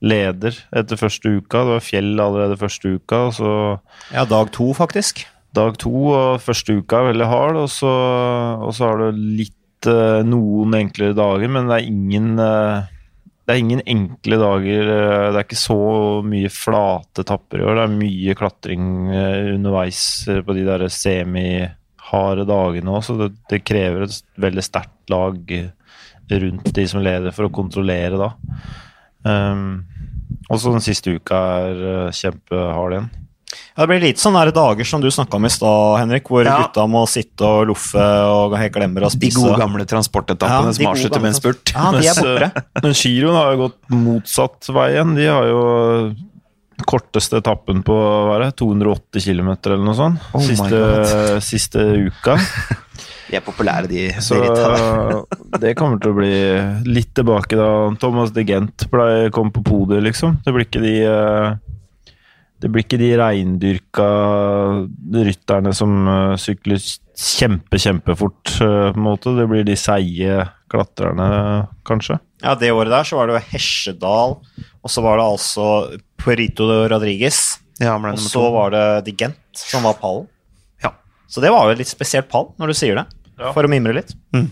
[0.00, 1.60] leder etter første uka.
[1.60, 3.52] Det var Fjell allerede første uka, og så
[4.14, 5.26] Ja, dag to, faktisk.
[5.52, 7.92] dag to og første uka er veldig hard, og så,
[8.64, 9.90] og så har du litt
[10.24, 12.40] noen enklere dager, men det er ingen
[13.52, 14.86] det er ingen enkle dager.
[14.88, 15.78] eh, Det er ikke så
[16.24, 17.76] mye flate tapper i år.
[17.76, 20.00] Det er mye klatring eh, underveis
[20.32, 25.52] eh, på de der semiharde dagene òg, så det, det krever et veldig sterkt lag
[26.32, 28.30] rundt de som leder, for å kontrollere da.
[29.22, 29.82] Um,
[30.48, 33.10] og så den siste uka er eh, kjempehard igjen.
[33.72, 36.58] Ja, det blir litt sånne dager som du snakka om i stad, Henrik, hvor Ja.
[36.66, 37.96] gutta må sitte og loffe
[38.28, 41.72] og helt glemmer å De gode gamle transportetappene Ja, som avslutter med en spurt.
[41.72, 42.64] Ja, de er borte.
[42.82, 45.14] Men giroen har jo gått motsatt vei igjen.
[45.16, 45.62] De har jo
[46.88, 50.20] korteste etappen på hva er det, 280 km eller noe sånt.
[50.34, 52.36] Oh siste, siste uka.
[53.32, 54.00] De er populære, de.
[54.20, 54.36] Så
[55.62, 56.32] det kommer til å bli
[56.92, 57.68] litt tilbake da
[58.02, 60.34] Thomas de Gent ble, kom på podiet, liksom.
[60.44, 61.54] Det blir ikke de eh,
[62.62, 64.08] Det blir ikke de reindyrka
[65.26, 66.78] rytterne som eh, sykler
[67.18, 69.34] kjempe, kjempefort, eh, på en måte.
[69.34, 71.26] Det blir de seige klatrerne,
[71.88, 72.20] kanskje.
[72.42, 74.36] Ja, det året der så var det jo Hesjedal,
[74.82, 75.66] og så var det altså
[76.22, 80.28] Puerito de Rodriguez, Ja, og så var det Digent som var pallen.
[80.84, 80.92] Ja.
[81.26, 83.06] Så det var jo et litt spesielt pall, når du sier det,
[83.50, 84.14] for å mimre litt.
[84.36, 84.46] Mm.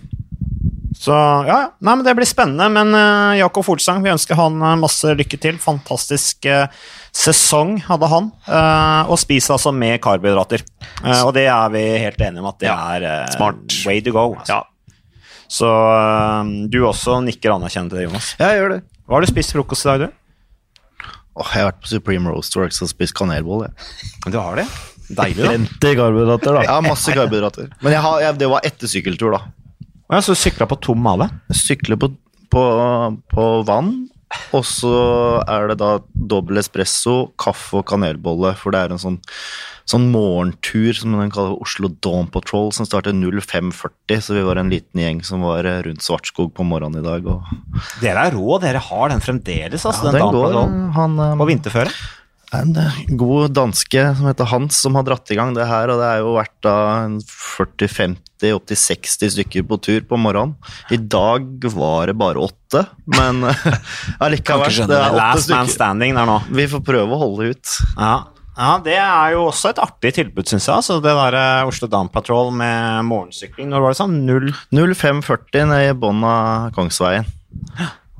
[1.00, 1.66] Så ja, ja.
[1.78, 2.66] Nei, men det blir spennende.
[2.74, 5.56] Men uh, Jakob Fortsang vi ønsker han masse lykke til.
[5.62, 6.66] Fantastisk eh,
[7.16, 8.30] sesong hadde han.
[8.46, 10.62] eh, og spiser altså med karbohydrater.
[11.04, 13.64] Eh, og det er vi helt enige om at det Ja, er eh, smart.
[13.86, 14.34] way to go.
[14.38, 14.60] Altså.
[14.60, 14.62] Ja.
[15.50, 15.66] Så
[16.70, 18.28] du også nikker anerkjennende til det, Jonas.
[18.38, 18.80] Ja, jeg gjør det.
[19.06, 21.08] Hva har du spist til frokost i dag, du?
[21.40, 23.66] Åh, jeg har vært på Supreme Roast Works og spist kanelboll.
[24.30, 24.66] Du har det?
[25.10, 25.48] Deilig, da.
[25.50, 26.62] Plenty karbohydrater, da.
[26.68, 27.70] Ja, masse karbohydrater.
[27.82, 29.42] Men jeg har, jeg, det var etter sykkeltur, da.
[30.10, 31.26] Ja, så du sykla på tom mage?
[31.54, 32.12] Sykle på,
[32.50, 32.62] på,
[33.30, 33.90] på vann,
[34.54, 34.94] og så
[35.50, 39.18] er det da dobbel espresso, kaffe og kanelbolle, for det er en sånn,
[39.90, 44.70] sånn morgentur som den kaller Oslo Dawn Patrol, som starter 05.40, så vi var en
[44.70, 47.26] liten gjeng som var rundt Svartskog på morgenen i dag.
[47.26, 47.50] Og,
[48.02, 50.14] Dere er rå, dere har den fremdeles, altså.
[50.14, 51.94] ja, den den han, eh, på vinterføre.
[52.56, 52.74] En
[53.20, 55.92] god danske som heter Hans, som har dratt i gang det her.
[55.92, 56.74] Og det er jo vært da
[57.22, 60.56] 40-50, opptil 60 stykker på tur på morgenen.
[60.90, 62.82] I dag var det bare åtte,
[63.14, 63.44] men
[64.24, 64.74] allikevel.
[64.82, 65.74] Det er åtte Last man stykker.
[65.76, 66.40] standing der nå.
[66.58, 67.76] Vi får prøve å holde ut.
[67.94, 68.14] Ja.
[68.58, 70.74] ja, det er jo også et artig tilbud, syns jeg.
[70.80, 73.70] Altså, det der eh, Oslo Down Patrol med morgensykling.
[73.70, 74.18] Når var det sånn?
[74.74, 77.28] 0540 ned i bånn av Kongsveien.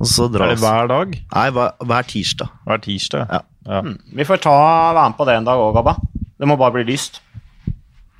[0.01, 1.17] Og så Er det hver dag?
[1.35, 2.55] Nei, hver, hver tirsdag.
[2.65, 3.27] Hver tirsdag?
[3.35, 3.43] Ja.
[3.69, 3.83] Ja.
[4.17, 4.55] Vi får ta,
[4.97, 5.97] være med på det en dag òg, Gabba.
[6.41, 7.21] Det må bare bli lyst.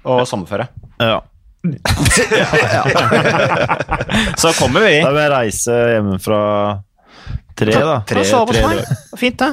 [0.05, 0.69] Og sommerføre.
[1.01, 1.21] ja.
[4.41, 5.01] Så kommer vi.
[5.05, 6.39] Da vil jeg reise hjemmefra
[7.61, 7.99] tre, da.
[8.09, 8.79] Tre, sove hos tre meg.
[9.21, 9.51] Fint, det.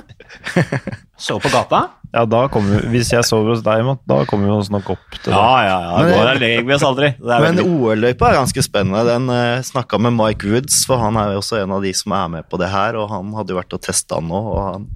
[1.28, 1.82] Sove på gata?
[2.14, 5.18] Ja, da kommer vi, Hvis jeg sover hos deg, da kommer vi oss nok opp
[5.18, 5.36] til det.
[5.36, 5.98] Ja, ja, ja.
[6.06, 7.10] Men- Går der legger vi oss aldri.
[7.20, 7.60] Det er Men.
[7.66, 9.04] OL-løypa er ganske spennende.
[9.10, 12.16] Den uh, snakka med Mike Woods, for han er jo også en av de som
[12.16, 12.96] er med på det her.
[13.02, 14.88] Og han hadde jo vært og testa nå, og han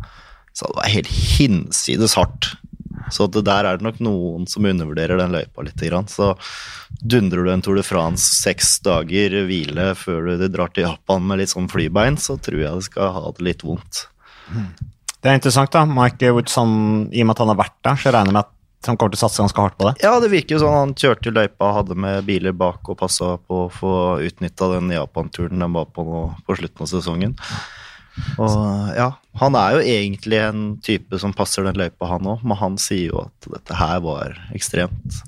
[0.53, 2.53] sa det var helt hinsides hardt.
[3.11, 5.83] Så det der er det nok noen som undervurderer den løypa litt.
[6.11, 6.31] Så
[7.01, 11.41] dundrer du en Tour de France seks dager hvile før du drar til Japan med
[11.41, 14.05] litt sånn flybein, så tror jeg du skal ha det litt vondt.
[15.21, 15.83] Det er interessant, da.
[15.85, 16.71] Mike Woodson,
[17.11, 18.57] i og med at han har vært der, så regner jeg med at
[18.89, 19.93] han kommer til å satse ganske hardt på det.
[20.01, 20.77] Ja, det virker jo sånn.
[20.79, 23.93] Han kjørte løypa, hadde med biler bak og passa på å få
[24.25, 27.35] utnytta den Japan-turen den var på nå på slutten av sesongen.
[28.41, 29.09] Og ja,
[29.39, 33.11] han er jo egentlig en type som passer den løypa, han òg, men han sier
[33.13, 35.21] jo at dette her var ekstremt.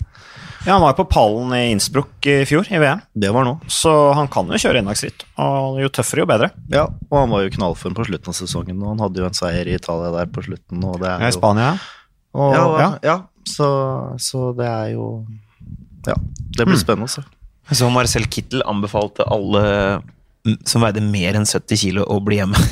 [0.65, 3.57] Ja, Han var jo på pallen i Innsbruck i fjor, i VM, Det var nå.
[3.67, 5.25] så han kan jo kjøre innlagsritt.
[5.43, 6.51] Og jo tøffere, jo bedre.
[6.71, 9.36] Ja, og han var jo knallform på slutten av sesongen, og han hadde jo en
[9.36, 12.63] seier i Italia der på slutten, og det er Ja, I Spania, Spania, ja.
[12.63, 13.17] Og, Ja, ja.
[13.45, 13.67] så,
[14.23, 15.25] så det er jo
[16.07, 16.15] Ja,
[16.57, 17.23] det blir spennende å se.
[17.71, 19.65] Så Marcel Kittel anbefalte alle
[19.99, 20.09] mm,
[20.67, 22.59] som veide mer enn 70 kilo, å bli hjemme.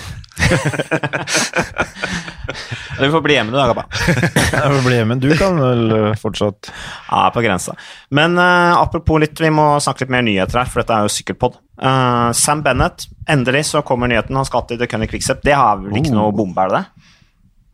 [3.01, 3.85] Du får bli hjemme, du da, Gabba.
[4.51, 5.15] Jeg får bli hjemme.
[5.21, 7.73] Du kan vel eh, fortsatt Ja, på grensa.
[8.13, 11.13] Men uh, apropos litt, vi må snakke litt mer nyheter her, for dette er jo
[11.15, 11.57] sykkelpod.
[11.81, 14.37] Uh, Sam Bennett, endelig så kommer nyheten.
[14.37, 15.41] Han skal til The Cunning Quickstep.
[15.45, 17.09] Det har vel ikke noe bombe, er det det?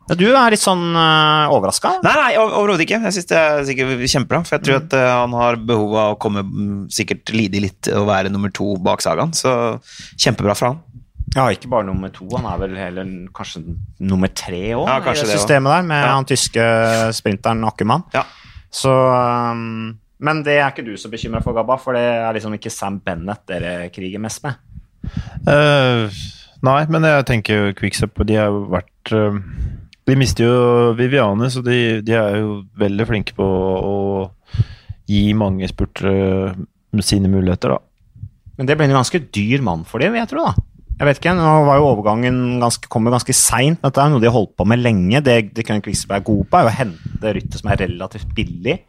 [0.08, 1.98] Ja, Du er litt sånn uh, overraska?
[2.04, 3.00] Nei, nei, overhodet ikke.
[3.08, 4.40] Jeg syns det er sikkert kjempebra.
[4.48, 7.90] For jeg tror at uh, han har behov av å komme mm, sikkert lide litt
[7.92, 9.34] og være nummer to bak sagaen.
[9.36, 9.52] Så
[10.16, 10.80] kjempebra for han.
[11.36, 13.60] Ja, ikke bare nummer to, han er vel heller kanskje
[14.00, 16.14] nummer tre òg, Ja, i det det systemet der, med Ja.
[16.16, 16.64] han tyske
[17.18, 18.06] sprinteren Ackermann.
[18.16, 18.22] Ja.
[18.72, 22.56] Så um, Men det er ikke du så bekymra for, Gabba, for det er liksom
[22.56, 24.56] ikke Sam Bennett dere kriger mest med.
[25.44, 26.08] Uh,
[26.64, 29.36] Nei, men jeg tenker jo Quicksup De har vært eh,
[30.08, 33.98] De mister jo Viviane, så de, de er jo veldig flinke på å
[35.08, 36.54] gi mange spurtere
[37.04, 38.26] sine muligheter, da.
[38.58, 40.68] Men det ble en ganske dyr mann for dem, vil jeg tro, da.
[40.98, 43.78] Jeg vet ikke, nå var jo overgangen ganske, kom jo ganske seint.
[43.84, 45.20] Dette er noe de har holdt på med lenge.
[45.22, 48.80] Det det kan Quickstep er god på, er å hente rytter som er relativt billig,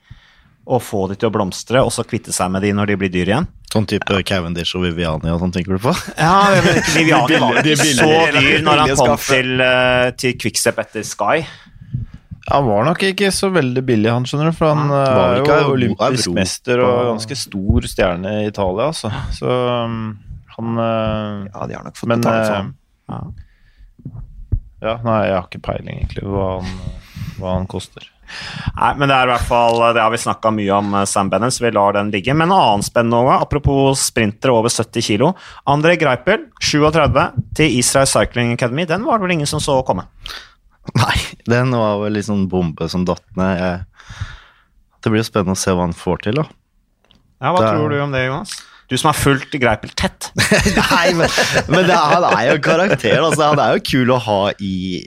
[0.70, 3.12] og få de til å blomstre, og så kvitte seg med de når de blir
[3.14, 3.48] dyr igjen.
[3.74, 5.94] Sånn type Cavendish og Viviani og sånn, tenker du på?
[6.18, 11.06] Ja, men Viviani var ikke så dyr når han kom til, eh, til Quickstep etter
[11.06, 11.42] Sky.
[12.50, 14.58] Han var nok ikke så veldig billig, han, skjønner du.
[14.58, 19.12] For han var eh, er jo olympisk mester og ganske stor stjerne i Italia, altså.
[19.38, 20.00] Så um,
[20.56, 22.74] han eh, Ja, de har nok fått Men betalt for ham.
[23.10, 23.22] Ja.
[24.80, 26.70] Ja, nei, jeg har ikke peiling, egentlig, hva han,
[27.36, 28.06] hva han koster.
[28.76, 31.32] Nei, men det er i hvert fall Det har vi snakka mye om eh, Sam
[31.32, 32.36] Bennett, så vi lar den ligge.
[32.36, 35.32] Men en annen spennende også, apropos sprintere over 70 kg.
[35.70, 37.20] André Greipel, 37,
[37.58, 38.88] til Israel Cycling Academy.
[38.90, 40.08] Den var det vel ingen som så komme.
[40.98, 41.18] Nei,
[41.50, 43.86] den var vel litt sånn bombe som datt ned.
[45.00, 46.48] Det blir jo spennende å se hva han får til, da.
[47.40, 48.56] Ja, Hva Det tror du om det, Jonas?
[48.90, 50.32] Du som har fulgt Greipel tett.
[50.80, 51.30] Nei, men,
[51.70, 53.20] men det, han er jo en karakter.
[53.22, 55.04] Altså, han er jo kul å ha i,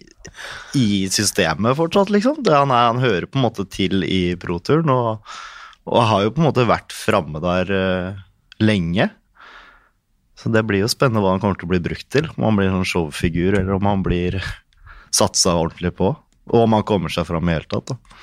[0.79, 2.39] i systemet fortsatt, liksom.
[2.47, 5.35] Det, han, er, han hører på en måte til i proturen, og,
[5.91, 8.23] og har jo på en måte vært framme der uh,
[8.63, 9.11] lenge.
[10.39, 12.31] Så det blir jo spennende hva han kommer til å bli brukt til.
[12.37, 14.39] Om han blir en sånn showfigur, eller om han blir
[15.15, 16.15] satsa ordentlig på.
[16.51, 17.93] Og om han kommer seg fram i hele tatt.
[17.93, 18.22] Da.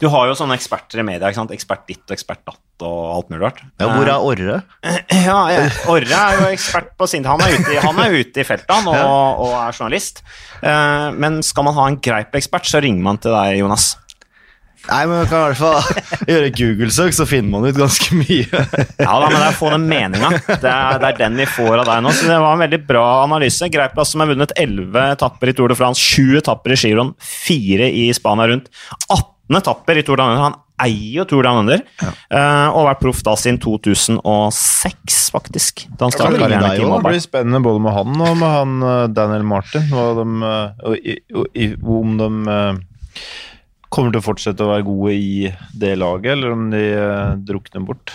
[0.00, 1.28] Du har jo sånne eksperter i media.
[1.28, 1.54] ikke sant?
[1.54, 3.62] Ekspert ditt og ekspert datt og alt mulig rart.
[3.80, 4.60] Ja, hvor er Orre?
[5.28, 5.64] Ja, ja.
[5.90, 8.70] Orre er jo ekspert på sin Han er ute i, han er ute i feltet
[8.70, 10.22] han, og, og er journalist.
[10.62, 13.96] Eh, men skal man ha en greip ekspert, så ringer man til deg, Jonas.
[14.88, 18.46] Nei, men man kan i hvert fall gjøre Google-søk, så finner man ut ganske mye.
[19.04, 20.30] Ja da, men det er å få den meninga.
[20.48, 22.12] Det, det er den vi får av deg nå.
[22.14, 23.68] Så det var en veldig bra analyse.
[23.72, 27.90] Greipel som har vunnet 11 etapper i Tour de France, 7 etapper i Giron, 4
[27.90, 28.70] i Spania rundt.
[29.10, 29.26] 18
[29.56, 30.42] etapper i Tour Down Under.
[30.50, 35.86] Han eier jo Tour Down Under, eh, og har vært proff da siden 2006, faktisk.
[35.96, 38.76] Da han startet karrieren i Team Det blir spennende både med han og med han
[38.82, 39.88] eh, Daniel Martin.
[39.92, 42.80] og, de, eh, og, og, i- om de eh,
[43.88, 47.86] kommer til å fortsette å være gode i det laget, eller om de eh, drukner
[47.88, 48.12] bort.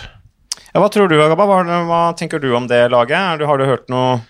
[0.74, 1.44] Ja, hva tror du, Agaba?
[1.46, 3.38] Hva, hva tenker du om det laget?
[3.38, 4.20] Du, har du hørt noe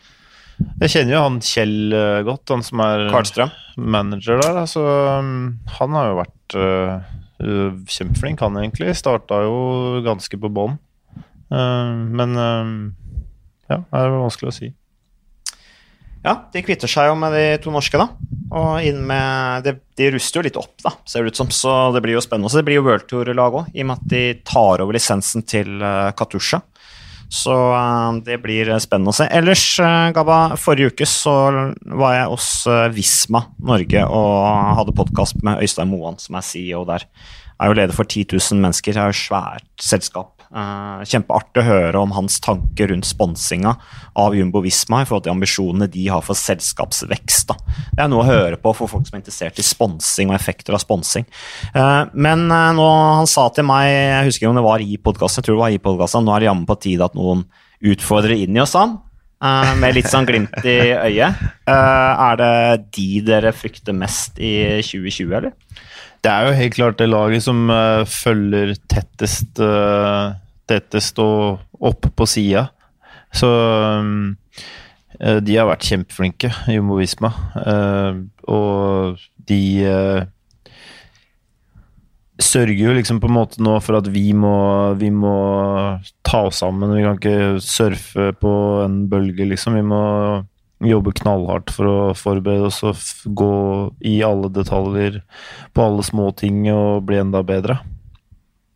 [0.83, 3.51] Jeg kjenner jo han Kjell eh, godt, han som er Karlstrøm?
[3.77, 4.59] manager der.
[4.61, 4.83] Altså,
[5.19, 7.01] um, han har jo vært eh,
[7.41, 8.93] uh, kjempeflink, han egentlig.
[8.99, 10.77] Starta jo ganske på bånn.
[11.49, 12.73] Uh, men uh,
[13.71, 14.71] ja, det er vanskelig å si.
[16.25, 18.09] Ja, de kvitter seg jo med de to norske, da.
[18.55, 21.51] Og inn med de, De ruster jo litt opp, da, ser det ut som.
[21.53, 22.53] Så det blir jo spennende.
[22.53, 25.45] Så det blir jo World Tour-lag òg, i og med at de tar over lisensen
[25.49, 25.85] til
[26.17, 26.63] Katusha.
[27.35, 29.27] Så eh, det blir spennende å se.
[29.35, 31.35] Ellers, uh, Gabba, forrige uke så
[31.99, 36.85] var jeg hos eh, Visma Norge og hadde podkast med Øystein Moan, som er CEO
[36.89, 37.09] der.
[37.55, 40.34] Jeg Er jo leder for 10 000 mennesker, jeg er jo svært selskap.
[40.55, 43.73] Eh, kjempeartig å høre om hans tanker rundt sponsinga
[44.23, 47.49] av Jumbo Visma i forhold til ambisjonene de har for selskapsvekst.
[47.49, 47.57] Da.
[47.91, 50.77] Det er noe å høre på for folk som er interessert i sponsing og effekter
[50.77, 51.27] av sponsing.
[51.75, 52.87] Eh, men eh, nå,
[53.19, 55.65] han sa til meg, jeg husker ikke om det var i podkasten, jeg tror det
[55.65, 57.43] var i podkasten, nå er det jammen på tide at noen
[57.95, 59.01] utfordrer inn i oss, han.
[59.83, 61.43] Med litt sånn glimt i øyet.
[61.69, 62.55] Er det
[62.97, 65.53] de dere frykter mest i 2020, eller?
[66.25, 67.67] Det er jo helt klart det laget som
[68.09, 70.39] følger tettest, eh,
[70.71, 71.29] tettest stå
[71.85, 72.69] opp på sida.
[73.35, 73.49] Så
[74.01, 74.37] um,
[75.21, 77.33] eh, de har vært kjempeflinke, Jumbo Visma.
[77.61, 80.23] Eh, og de eh,
[82.41, 84.57] sørger jo liksom på en måte nå for at vi må,
[85.01, 85.37] vi må
[86.27, 86.95] ta oss sammen.
[86.95, 88.55] Vi kan ikke surfe på
[88.85, 89.79] en bølge, liksom.
[89.79, 90.03] Vi må
[90.85, 92.99] jobbe knallhardt for å forberede oss og
[93.39, 93.55] gå
[94.05, 95.21] i alle detaljer
[95.73, 97.79] på alle små ting og bli enda bedre.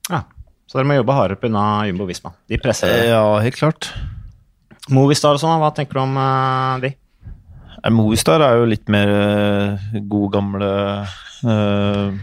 [0.08, 0.22] Ja.
[0.68, 1.66] Så dere må jobbe hardere pga.
[1.88, 2.34] Jumbo Visma.
[2.48, 3.10] De presser dere.
[3.14, 3.88] Ja, helt klart.
[4.92, 6.92] Movistar og sånn, hva tenker du om uh, de?
[7.78, 10.70] Eh, Movistar er jo litt mer uh, god gamle
[11.48, 12.16] uh,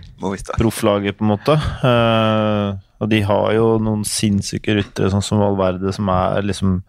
[0.57, 1.57] profflaget, på en måte.
[1.81, 6.79] Uh, og de har jo noen sinnssyke ryttere, sånn som Valverde, som er liksom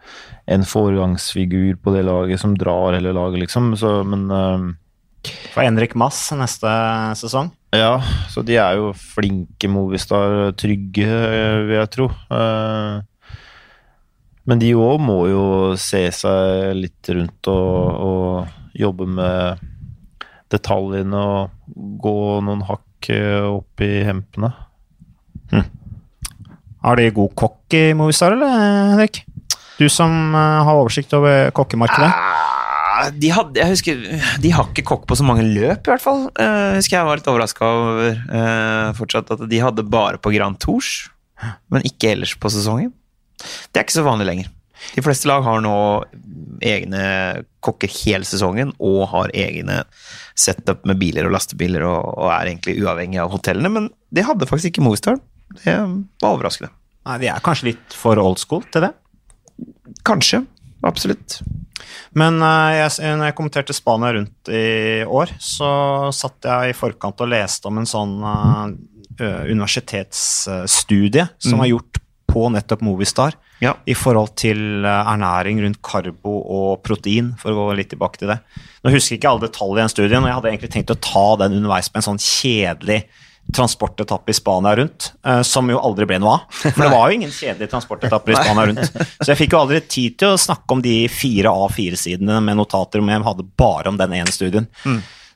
[0.46, 3.72] en foregangsfigur på det laget, som drar hele laget, liksom.
[3.80, 6.72] Så, men uh, For Henrik Mass neste
[7.18, 7.50] sesong?
[7.78, 7.92] Ja,
[8.32, 11.06] så de er jo flinke Movistar, trygge,
[11.68, 12.08] vil jeg tro.
[12.32, 13.00] Eh,
[14.46, 15.46] men de òg må jo
[15.80, 19.64] se seg litt rundt og, og jobbe med
[20.52, 21.72] detaljene og
[22.02, 24.52] gå noen hakk eh, opp i hempene.
[26.86, 28.52] Har de god kokk i Movistar, eller,
[28.92, 29.24] Henrik?
[29.76, 32.08] Du som eh, har oversikt over kokkemarkedet.
[32.08, 32.65] Ah,
[33.20, 34.04] De, hadde, jeg husker,
[34.42, 36.26] de har ikke kokk på så mange løp, i hvert fall.
[36.38, 40.58] Jeg husker jeg var litt overraska over eh, fortsatt at de hadde bare på Grand
[40.62, 41.08] Tours,
[41.72, 42.94] men ikke ellers på sesongen.
[43.68, 44.52] Det er ikke så vanlig lenger.
[44.94, 45.74] De fleste lag har nå
[46.64, 47.02] egne
[47.64, 49.82] kokker hele sesongen og har egne
[50.38, 54.48] setup med biler og lastebiler og, og er egentlig uavhengig av hotellene, men det hadde
[54.48, 55.18] faktisk ikke Movistar.
[55.62, 56.72] Det var overraskende.
[57.06, 58.92] Nei, De er kanskje litt for old school til det.
[60.06, 60.42] Kanskje.
[60.84, 61.40] Absolutt.
[62.16, 65.68] Men eh, jeg, når jeg kommenterte Spania rundt i år, så
[66.16, 72.48] satt jeg i forkant og leste om en sånn eh, universitetsstudie som var gjort på
[72.52, 73.72] nettopp Movistar Ja.
[73.88, 78.28] i forhold til eh, ernæring rundt karbo og protein, for å gå litt tilbake til
[78.34, 78.40] det.
[78.84, 81.00] Nå husker jeg ikke alle detaljer i den studien, og jeg hadde egentlig tenkt å
[81.00, 83.04] ta den underveis på en sånn kjedelig
[83.54, 86.46] transportetappe i Spania rundt, eh, som jo aldri ble noe av.
[86.62, 89.04] For det var jo ingen kjedelige transportetapper i Spania rundt.
[89.20, 93.02] Så jeg fikk jo aldri tid til å snakke om de fire A4-sidene med notater,
[93.02, 94.66] om jeg hadde bare om den ene studien.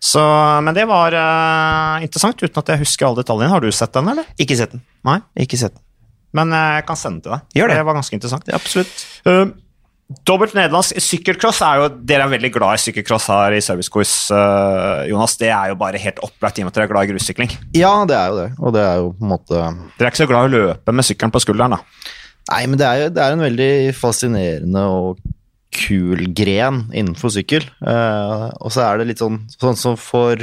[0.00, 0.20] Så,
[0.64, 3.52] men det var uh, interessant, uten at jeg husker alle detaljene.
[3.52, 4.28] Har du sett den, eller?
[4.40, 4.82] Ikke sett den.
[5.06, 5.18] Nei?
[5.44, 5.84] Ikke sett den.
[6.36, 7.58] Men eh, jeg kan sende den til deg.
[7.58, 7.76] Gjør det.
[7.80, 8.50] Det var ganske interessant.
[8.54, 9.02] Absolutt.
[9.26, 9.50] Uh,
[10.26, 15.06] Dobbelt nederlandsk sykkelcross er jo Dere er veldig glad i sykkelcross her i servicekurs, uh,
[15.06, 15.36] Jonas.
[15.38, 17.52] Det er jo bare helt opplagt i og med at dere er glad i grussykling.
[17.78, 18.48] Ja, det er jo det.
[18.58, 20.94] Og det er jo på en måte Dere er ikke så glad i å løpe
[20.98, 22.08] med sykkelen på skulderen, da.
[22.50, 25.20] Nei, men det er jo det er en veldig fascinerende og
[25.70, 27.68] kul gren innenfor sykkel.
[27.78, 30.42] Uh, og så er det litt sånn sånn som for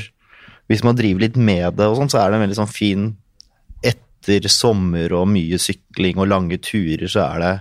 [0.72, 3.10] Hvis man driver litt med det og sånn, så er det en veldig sånn fin
[3.84, 7.52] Etter sommer og mye sykling og lange turer, så er det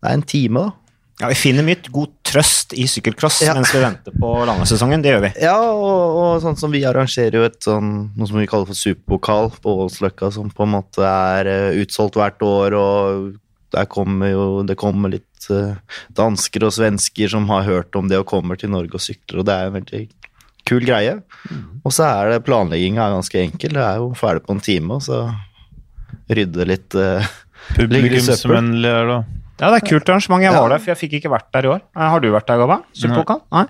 [0.00, 0.83] Det er en time, da.
[1.20, 3.54] Ja, Vi finner mye god trøst i sykkelcross Ja.
[3.54, 5.02] mens vi venter på langesesongen.
[5.02, 5.30] Det gjør vi.
[5.44, 8.78] Ja, og, og sånn som vi arrangerer jo et sånn noe som vi kaller for
[8.78, 13.30] superpokal på Ålsløkka, som på en måte er eh, utsolgt hvert år, og
[13.74, 15.78] der kommer jo det kommer litt eh,
[16.18, 19.46] dansker og svensker som har hørt om det og kommer til Norge og sykler, og
[19.46, 20.02] det er en veldig
[20.66, 21.14] kul greie.
[21.84, 25.06] Og så er det planlegginga ganske enkel, det er jo ferdig på en time, og
[25.06, 25.28] så
[26.26, 27.22] rydde litt Uh.
[27.78, 29.18] Publikumsvennlig er det.
[29.60, 30.42] Ja, det er kult arrangement.
[30.42, 31.80] Jeg var der, for jeg fikk ikke vært der i år.
[31.94, 32.80] Eh, Har du vært der, Gabba?
[32.98, 33.40] Superpokal?
[33.54, 33.64] Nei.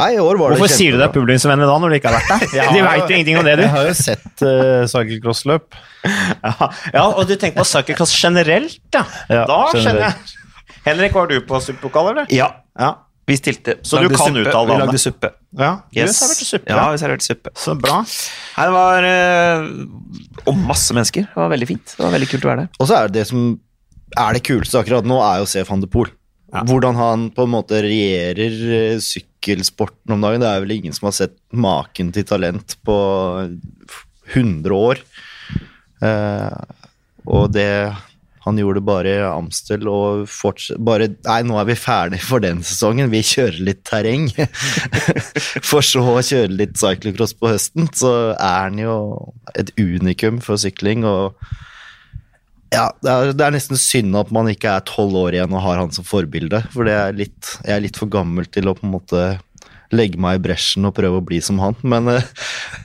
[0.00, 2.08] Nei, i år var det Hvorfor sier du det er publikumsvennlig da, når du ikke
[2.10, 2.72] har vært der?
[2.74, 3.62] De veit jo ingenting om det, du.
[3.66, 5.78] Jeg har jo sett uh, cyclecrossløp.
[6.46, 9.02] Ja, ja, og du tenker på cyclecross generelt, ja.
[9.28, 10.36] Ja, da skjønner jeg.
[10.86, 12.30] Henrik, var du på superpokal, eller?
[12.32, 12.48] Ja,
[12.80, 12.94] Ja.
[13.28, 13.76] vi stilte.
[13.84, 14.46] Så du Lagde kan suppe.
[14.48, 15.30] uttale Vi lagde suppe.
[15.60, 15.72] ja.
[15.94, 16.08] Yes.
[16.08, 16.70] Du serverte suppe.
[16.72, 17.52] Ja, vi serverte suppe.
[17.54, 17.98] Så bra.
[18.56, 21.28] Nei, det var uh, Og masse mennesker.
[21.28, 21.92] Det var veldig fint.
[21.98, 22.72] Det var veldig kult å være der.
[22.80, 23.44] Og så er det det som
[24.18, 26.12] er det kuleste akkurat nå, er jo å se van de Poel.
[26.50, 26.64] Ja.
[26.66, 30.42] Hvordan han på en måte regjerer eh, sykkelsporten om dagen.
[30.42, 32.96] Det er vel ingen som har sett maken til talent på
[34.34, 35.02] 100 år.
[36.02, 36.60] Eh,
[37.30, 37.70] og det
[38.40, 42.64] han gjorde bare i Amstel og fortsatt bare Nei, nå er vi ferdig for den
[42.66, 43.12] sesongen.
[43.12, 44.30] Vi kjører litt terreng.
[45.70, 47.90] for så å kjøre litt cyclocross på høsten.
[47.94, 48.94] Så er han jo
[49.54, 51.04] et unikum for sykling.
[51.04, 51.36] og
[52.70, 55.64] ja, det er, det er nesten synd at man ikke er tolv år igjen og
[55.64, 56.62] har han som forbilde.
[56.74, 59.24] For er litt, jeg er litt for gammel til å på en måte
[59.90, 61.74] legge meg i bresjen og prøve å bli som han.
[61.82, 62.28] Men, eh,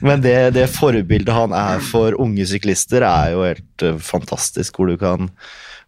[0.02, 4.80] men det, det forbildet han er for unge syklister, er jo helt eh, fantastisk.
[4.80, 5.30] Hvor du kan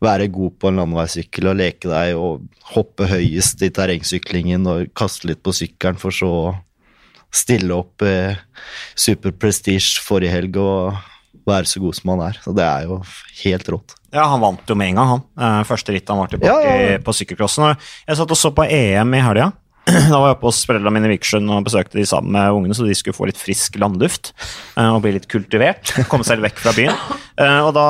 [0.05, 2.47] være god på en landeveissykkel og leke deg og
[2.77, 6.57] hoppe høyest i terrengsyklingen og kaste litt på sykkelen, for så å
[7.35, 8.39] stille opp eh,
[8.97, 11.18] superprestige forrige helg og
[11.49, 12.41] være så god som han er.
[12.45, 13.01] Så det er jo
[13.45, 13.95] helt rått.
[14.15, 15.25] Ja, han vant jo med en gang, han.
[15.37, 17.01] Eh, Første ritt han var tilbake Ja, ja, ja.
[17.05, 17.75] på sykkelcrossen.
[18.09, 19.51] Jeg satt og så på EM i helga.
[19.89, 22.75] Da var jeg oppe hos foreldrene mine i Vikersund og besøkte de sammen med ungene,
[22.77, 24.35] så de skulle få litt frisk landluft
[24.77, 25.95] eh, og bli litt kultivert.
[26.13, 26.97] Komme seg vekk fra byen.
[27.41, 27.87] Eh, og da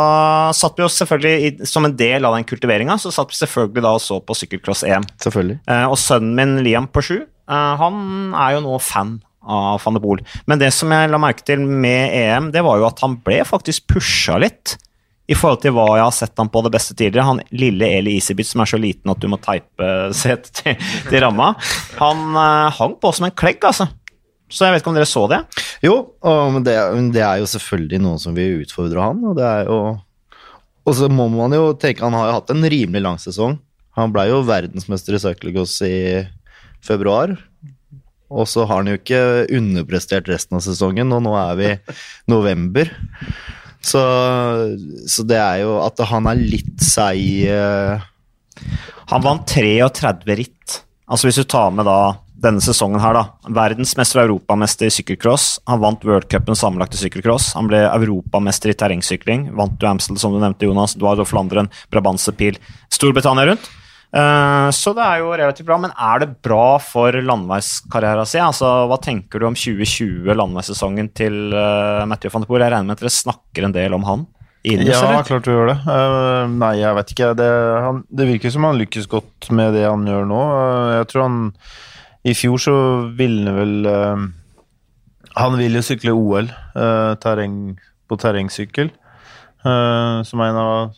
[0.55, 3.95] satt vi jo selvfølgelig, som en del av den kultiveringa, så satt vi selvfølgelig da
[3.99, 5.07] og så på sykkelcross-EM.
[5.27, 5.59] Selvfølgelig.
[5.91, 7.17] Og sønnen min Liam på sju,
[7.49, 8.03] han
[8.37, 9.17] er jo nå fan
[9.49, 10.21] av van de Boel.
[10.47, 13.41] Men det som jeg la merke til med EM, det var jo at han ble
[13.49, 14.77] faktisk pusha litt.
[15.29, 17.27] I forhold til hva jeg har sett han på det beste tidligere.
[17.29, 21.25] Han lille Eli Isibit som er så liten at du må teipe setet til, til
[21.25, 21.51] ramma.
[21.99, 23.91] Han eh, hang på som en klegg, altså.
[24.49, 25.43] Så jeg vet ikke om dere så det?
[25.85, 25.95] Jo,
[26.25, 26.75] men det,
[27.13, 29.79] det er jo selvfølgelig noen som vil utfordre han, og det er jo
[30.89, 33.59] Og så må man jo tenke Han har jo hatt en rimelig lang sesong.
[33.99, 35.99] Han blei jo verdensmester i cyclocross i
[36.85, 37.35] februar.
[38.29, 39.23] Og så har han jo ikke
[39.57, 41.73] underprestert resten av sesongen, og nå er vi
[42.33, 42.93] november.
[43.81, 44.03] Så,
[45.09, 48.07] så det er jo at han er litt seig uh...
[49.09, 50.81] Han vant 33 ritt.
[51.09, 53.51] Altså hvis du tar med da denne sesongen her, da.
[53.55, 55.47] Verdensmester og europamester i sykkelcross.
[55.71, 57.53] Han vant worldcupen sammenlagt i sykkelcross.
[57.59, 59.49] Han ble europamester i terrengsykling.
[59.59, 60.95] Vant du Amstel, som du nevnte, Jonas.
[60.99, 62.61] Dward of Flandern, Brabantse Pil.
[62.95, 63.71] Storbritannia rundt.
[64.09, 68.47] Eh, så det er jo relativt bra, men er det bra for landeveiskarrieren sin?
[68.47, 72.65] Altså, hva tenker du om 2020, landeveissesongen til uh, Mathieu van de Poel?
[72.65, 74.27] Jeg regner med at dere snakker en del om han?
[74.65, 75.23] i Ja, eller?
[75.29, 75.79] klart du gjør det.
[75.87, 77.31] Uh, nei, jeg vet ikke.
[77.39, 77.51] Det,
[77.85, 80.41] han, det virker som han lykkes godt med det han gjør nå.
[80.41, 81.39] Uh, jeg tror han
[82.27, 82.77] I fjor så
[83.19, 84.25] ville han vel uh,
[85.39, 87.77] Han vil jo sykle OL eh, terreng,
[88.09, 90.97] på terrengsykkel, eh, som er en av,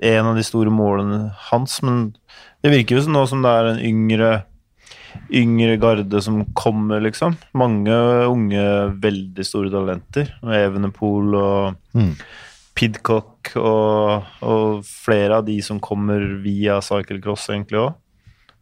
[0.00, 1.74] en av de store målene hans.
[1.84, 2.14] Men
[2.64, 4.32] det virker jo som nå som det er en yngre
[5.30, 7.36] yngre garde som kommer, liksom.
[7.56, 7.94] Mange
[8.26, 8.64] unge,
[9.02, 10.32] veldig store talenter.
[10.42, 12.16] Evenepool og Mm.
[12.74, 17.92] Pidcock og, og flere av de som kommer via cyclecross, egentlig òg.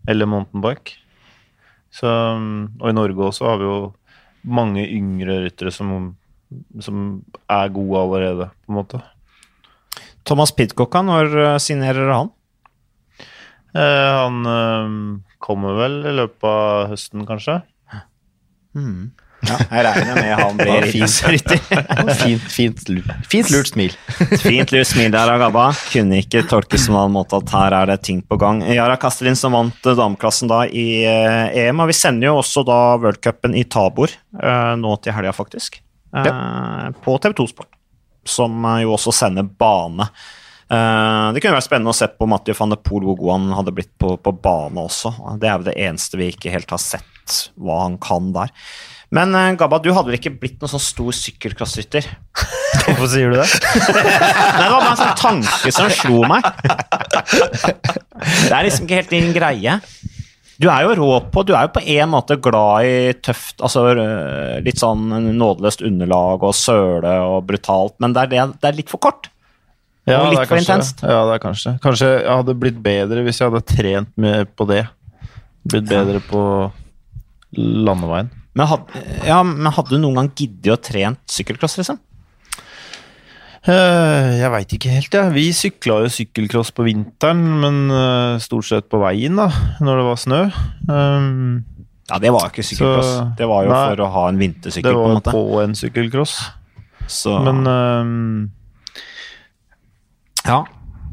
[0.07, 0.99] Eller mountainbike.
[1.93, 3.79] Så, og i Norge også har vi jo
[4.45, 6.13] mange yngre ryttere som,
[6.81, 9.01] som er gode allerede, på en måte.
[10.29, 12.33] Thomas Pidcock, når uh, signerer han?
[13.75, 14.95] Eh, han eh,
[15.43, 17.61] kommer vel i løpet av høsten, kanskje.
[19.43, 21.49] Ja, jeg regner med han blir fint,
[22.23, 23.97] Fint, fint, lu- fint lurt smil.
[24.45, 25.65] Fint lurt smil der Agaba.
[25.73, 25.89] Gabba.
[25.91, 28.63] Kunne ikke tolkes som en annen måte at her er det ting på gang.
[28.71, 32.63] Yara Kastelin som vant eh, dameklassen da i eh, EM, og vi sender jo også
[32.69, 35.81] da worldcupen i Tabor eh, nå til helga, faktisk.
[36.15, 37.73] Eh, På TV2 Sport,
[38.29, 40.07] som jo også sender bane.
[40.73, 43.59] Eh, det kunne vært spennende å se på Mathieu van de Poel hvor god han
[43.59, 45.13] hadde blitt på, på bane også.
[45.41, 48.53] Det er jo det eneste vi ikke helt har sett hva han kan der.
[49.13, 52.09] Men eh, Gabba, du hadde vel ikke blitt noen sånn stor sykkelcrossrytter?
[52.87, 53.49] Hvorfor sier du det?
[53.99, 56.49] Nei, det var bare en sånn tanke som slo meg.
[58.23, 59.77] Det er liksom ikke helt din greie.
[60.63, 63.85] Du er jo rå på Du er jo på en måte glad i tøft, altså
[63.91, 68.79] øh, litt sånn nådeløst underlag og søle og brutalt, men det er, det, det er
[68.79, 69.32] litt for kort.
[70.07, 71.03] Ja, Og litt det for kanskje- intenst.
[71.07, 71.73] Ja, det er kanskje.
[71.81, 74.89] Kanskje jeg hadde blitt bedre hvis jeg hadde trent med på det.
[75.69, 76.73] Blitt bedre på
[77.57, 78.31] landeveien.
[78.55, 82.01] Men, hadde, ja, men hadde du noen gang giddet å trent sykkelcross, liksom?
[83.63, 85.33] Eh, Jeg veit ikke helt, jeg.
[85.37, 89.47] Vi sykla jo sykkelcross på vinteren, men eh, stort sett på veien, da,
[89.81, 90.41] når det var snø.
[90.91, 91.65] Um,
[92.11, 93.13] Ja, det var jo ikke sykkelcross.
[93.15, 93.85] Så- det var jo Nei.
[93.95, 95.33] for å ha en vintersykkel, på en var måte.
[95.33, 96.35] på en sykkelcross.
[97.07, 98.51] Så, Men um,
[100.47, 100.65] Ja.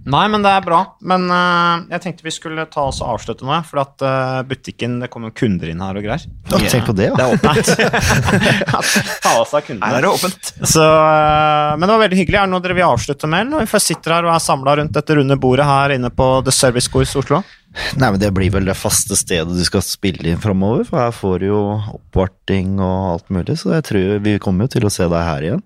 [0.10, 0.80] Nei, men det er bra.
[1.06, 4.98] Men uh, jeg tenkte vi skulle ta oss og avslutte nå, for at uh, butikken
[5.04, 6.26] Det kommer kunder inn her og greier.
[6.50, 7.70] Tenk på det, Det er åpent.
[9.26, 9.86] ta oss av kundene.
[9.86, 10.52] Her er det åpent.
[10.64, 12.40] Så, uh, men det var veldig hyggelig.
[12.42, 13.52] Er det noe dere vil avslutte med?
[13.52, 16.32] Når vi først sitter her og er samla rundt dette runde bordet her inne på
[16.48, 17.44] The Service Course Oslo?
[18.00, 21.14] Nei, men Det blir vel det faste stedet du skal spille inn framover, for her
[21.14, 21.64] får du jo
[22.00, 25.46] oppvarting og alt mulig, så jeg tror vi kommer jo til å se deg her
[25.46, 25.62] igjen.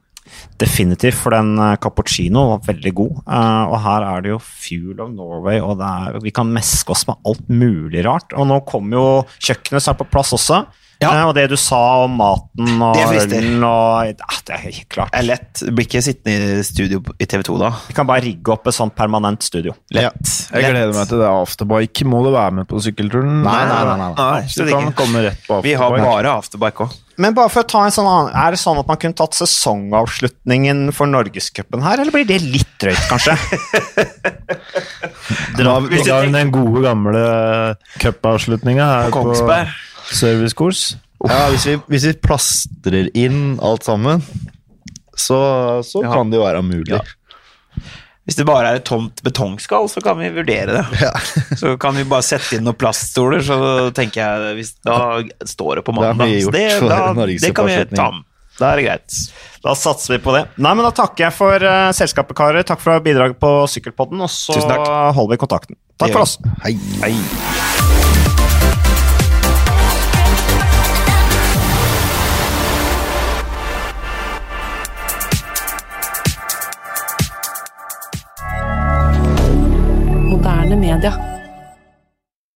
[0.61, 3.23] Definitivt, for den eh, cappuccino var veldig god.
[3.25, 7.05] Eh, og her er det jo Fuel of Norway, og er, vi kan meske oss
[7.09, 8.35] med alt mulig rart.
[8.37, 9.07] Og nå kommer jo
[9.39, 10.63] kjøkkenet seg på plass også.
[11.03, 11.11] Ja.
[11.27, 15.11] Og det du sa om maten og Det ølen og ja, Det er helt klart.
[15.13, 15.51] Det er lett.
[15.63, 17.71] Du blir ikke sittende i studio i TV 2 da.
[17.89, 19.75] Vi kan bare rigge opp et sånt permanent studio.
[19.95, 20.33] Lett.
[20.51, 22.07] jeg gleder meg til det afterbike.
[22.09, 23.41] Må du være med på sykkelturen?
[23.45, 24.11] Nei, nei, nei, nei.
[24.19, 24.99] Nei, Du slett kan ikke.
[25.03, 26.99] komme rett på Vi har bare afterbike òg.
[27.21, 29.35] Men bare for å ta en sånn annen, Er det sånn at man kunne tatt
[29.37, 33.35] sesongavslutningen for Norgescupen her, eller blir det litt drøyt, kanskje?
[35.57, 37.23] Dra i gang den gode, gamle
[38.01, 39.73] cupavslutninga her På på, Kongsberg.
[40.11, 40.95] Servicekurs.
[41.23, 44.23] Ja, hvis vi, hvis vi plastrer inn alt sammen,
[45.15, 45.37] så,
[45.85, 46.11] så Ja.
[46.13, 46.97] kan det jo være mulig.
[46.97, 47.03] Ja.
[48.23, 50.83] Hvis det bare er et tomt betongskall, så kan vi vurdere det.
[51.01, 51.11] Ja.
[51.59, 53.57] Så kan vi bare sette inn noen plaststoler, så
[53.95, 56.31] tenker jeg hvis, Da står det på mandag.
[56.55, 58.23] det, da, det kan vi ta med.
[58.59, 59.19] Da er det greit.
[59.65, 60.45] Da satser vi på det.
[60.61, 62.63] Nei, men Da takker jeg for uh, selskapet, karer.
[62.63, 65.75] Takk for bidraget på Sykkelpodden, og så holder vi kontakten.
[65.99, 66.37] Takk for oss.
[66.63, 66.77] Hei.
[67.03, 67.15] Hei.
[80.93, 81.32] Moderne media.